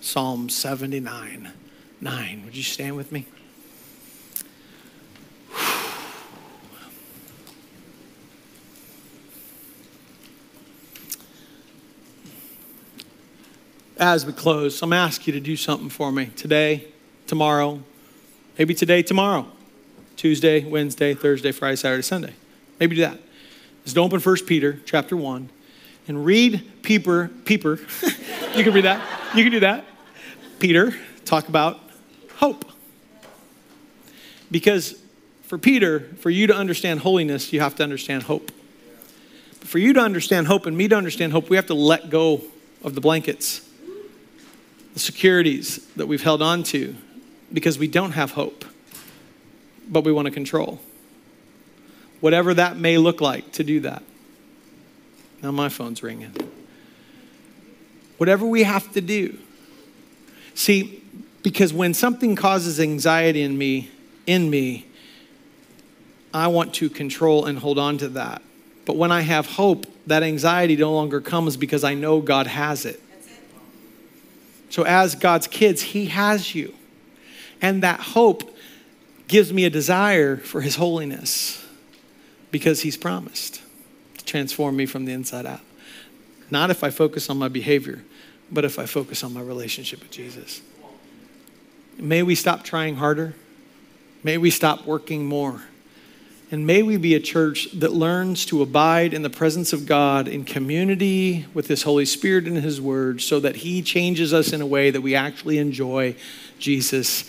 [0.00, 1.52] Psalm 79
[2.00, 2.42] 9.
[2.46, 3.26] Would you stand with me?
[13.98, 16.86] As we close, I'm going to ask you to do something for me today,
[17.26, 17.82] tomorrow,
[18.58, 19.46] maybe today, tomorrow,
[20.16, 22.34] Tuesday, Wednesday, Thursday, Friday, Saturday, Sunday.
[22.78, 23.18] Maybe do that.
[23.84, 25.48] Just open 1 Peter chapter 1
[26.08, 27.78] and read Peeper, Peeper.
[28.54, 29.02] you can read that.
[29.34, 29.84] You can do that.
[30.58, 30.94] Peter,
[31.24, 31.80] talk about
[32.36, 32.64] hope.
[34.50, 35.00] Because
[35.44, 38.52] for Peter, for you to understand holiness, you have to understand hope.
[39.60, 42.10] But for you to understand hope and me to understand hope, we have to let
[42.10, 42.42] go
[42.82, 43.65] of the blankets
[44.96, 46.96] the securities that we've held on to
[47.52, 48.64] because we don't have hope,
[49.86, 50.80] but we want to control.
[52.20, 54.02] Whatever that may look like to do that.
[55.42, 56.34] Now my phone's ringing.
[58.16, 59.36] Whatever we have to do.
[60.54, 61.04] See,
[61.42, 63.90] because when something causes anxiety in me,
[64.26, 64.86] in me,
[66.32, 68.40] I want to control and hold on to that.
[68.86, 72.86] But when I have hope, that anxiety no longer comes because I know God has
[72.86, 73.02] it.
[74.70, 76.74] So, as God's kids, He has you.
[77.62, 78.54] And that hope
[79.28, 81.64] gives me a desire for His holiness
[82.50, 83.62] because He's promised
[84.18, 85.60] to transform me from the inside out.
[86.50, 88.02] Not if I focus on my behavior,
[88.50, 90.60] but if I focus on my relationship with Jesus.
[91.98, 93.34] May we stop trying harder.
[94.22, 95.62] May we stop working more.
[96.50, 100.28] And may we be a church that learns to abide in the presence of God
[100.28, 104.60] in community with His Holy Spirit and His Word so that He changes us in
[104.60, 106.14] a way that we actually enjoy
[106.60, 107.28] Jesus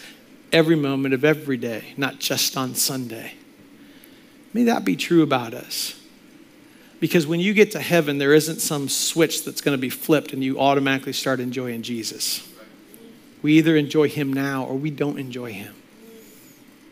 [0.51, 3.33] every moment of every day, not just on Sunday.
[4.53, 5.99] May that be true about us.
[6.99, 10.33] Because when you get to heaven, there isn't some switch that's going to be flipped
[10.33, 12.47] and you automatically start enjoying Jesus.
[13.41, 15.73] We either enjoy Him now or we don't enjoy Him.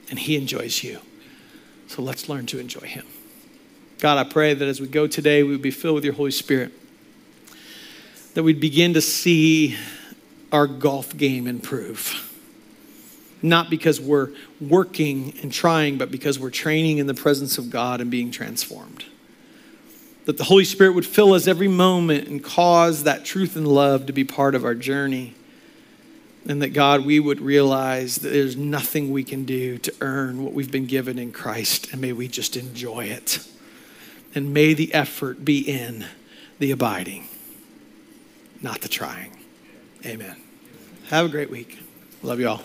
[0.10, 1.00] And He enjoys you.
[1.88, 3.06] So let's learn to enjoy Him.
[4.00, 6.32] God, I pray that as we go today, we would be filled with your Holy
[6.32, 6.72] Spirit,
[8.34, 9.78] that we'd begin to see
[10.52, 12.22] our golf game improve.
[13.42, 18.02] Not because we're working and trying, but because we're training in the presence of God
[18.02, 19.06] and being transformed.
[20.26, 24.08] That the Holy Spirit would fill us every moment and cause that truth and love
[24.08, 25.36] to be part of our journey
[26.48, 30.54] and that God, we would realize that there's nothing we can do to earn what
[30.54, 33.40] we've been given in Christ, and may we just enjoy it.
[34.36, 36.06] And may the effort be in
[36.60, 37.28] the abiding,
[38.62, 39.32] not the trying.
[40.06, 40.36] Amen.
[41.08, 41.80] Have a great week.
[42.22, 42.62] Love you all.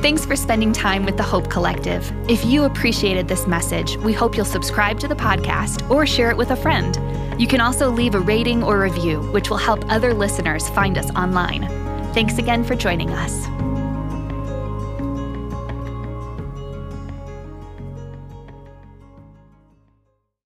[0.00, 2.12] Thanks for spending time with the Hope Collective.
[2.30, 6.36] If you appreciated this message, we hope you'll subscribe to the podcast or share it
[6.36, 6.96] with a friend.
[7.40, 11.10] You can also leave a rating or review, which will help other listeners find us
[11.16, 11.66] online.
[12.14, 13.44] Thanks again for joining us.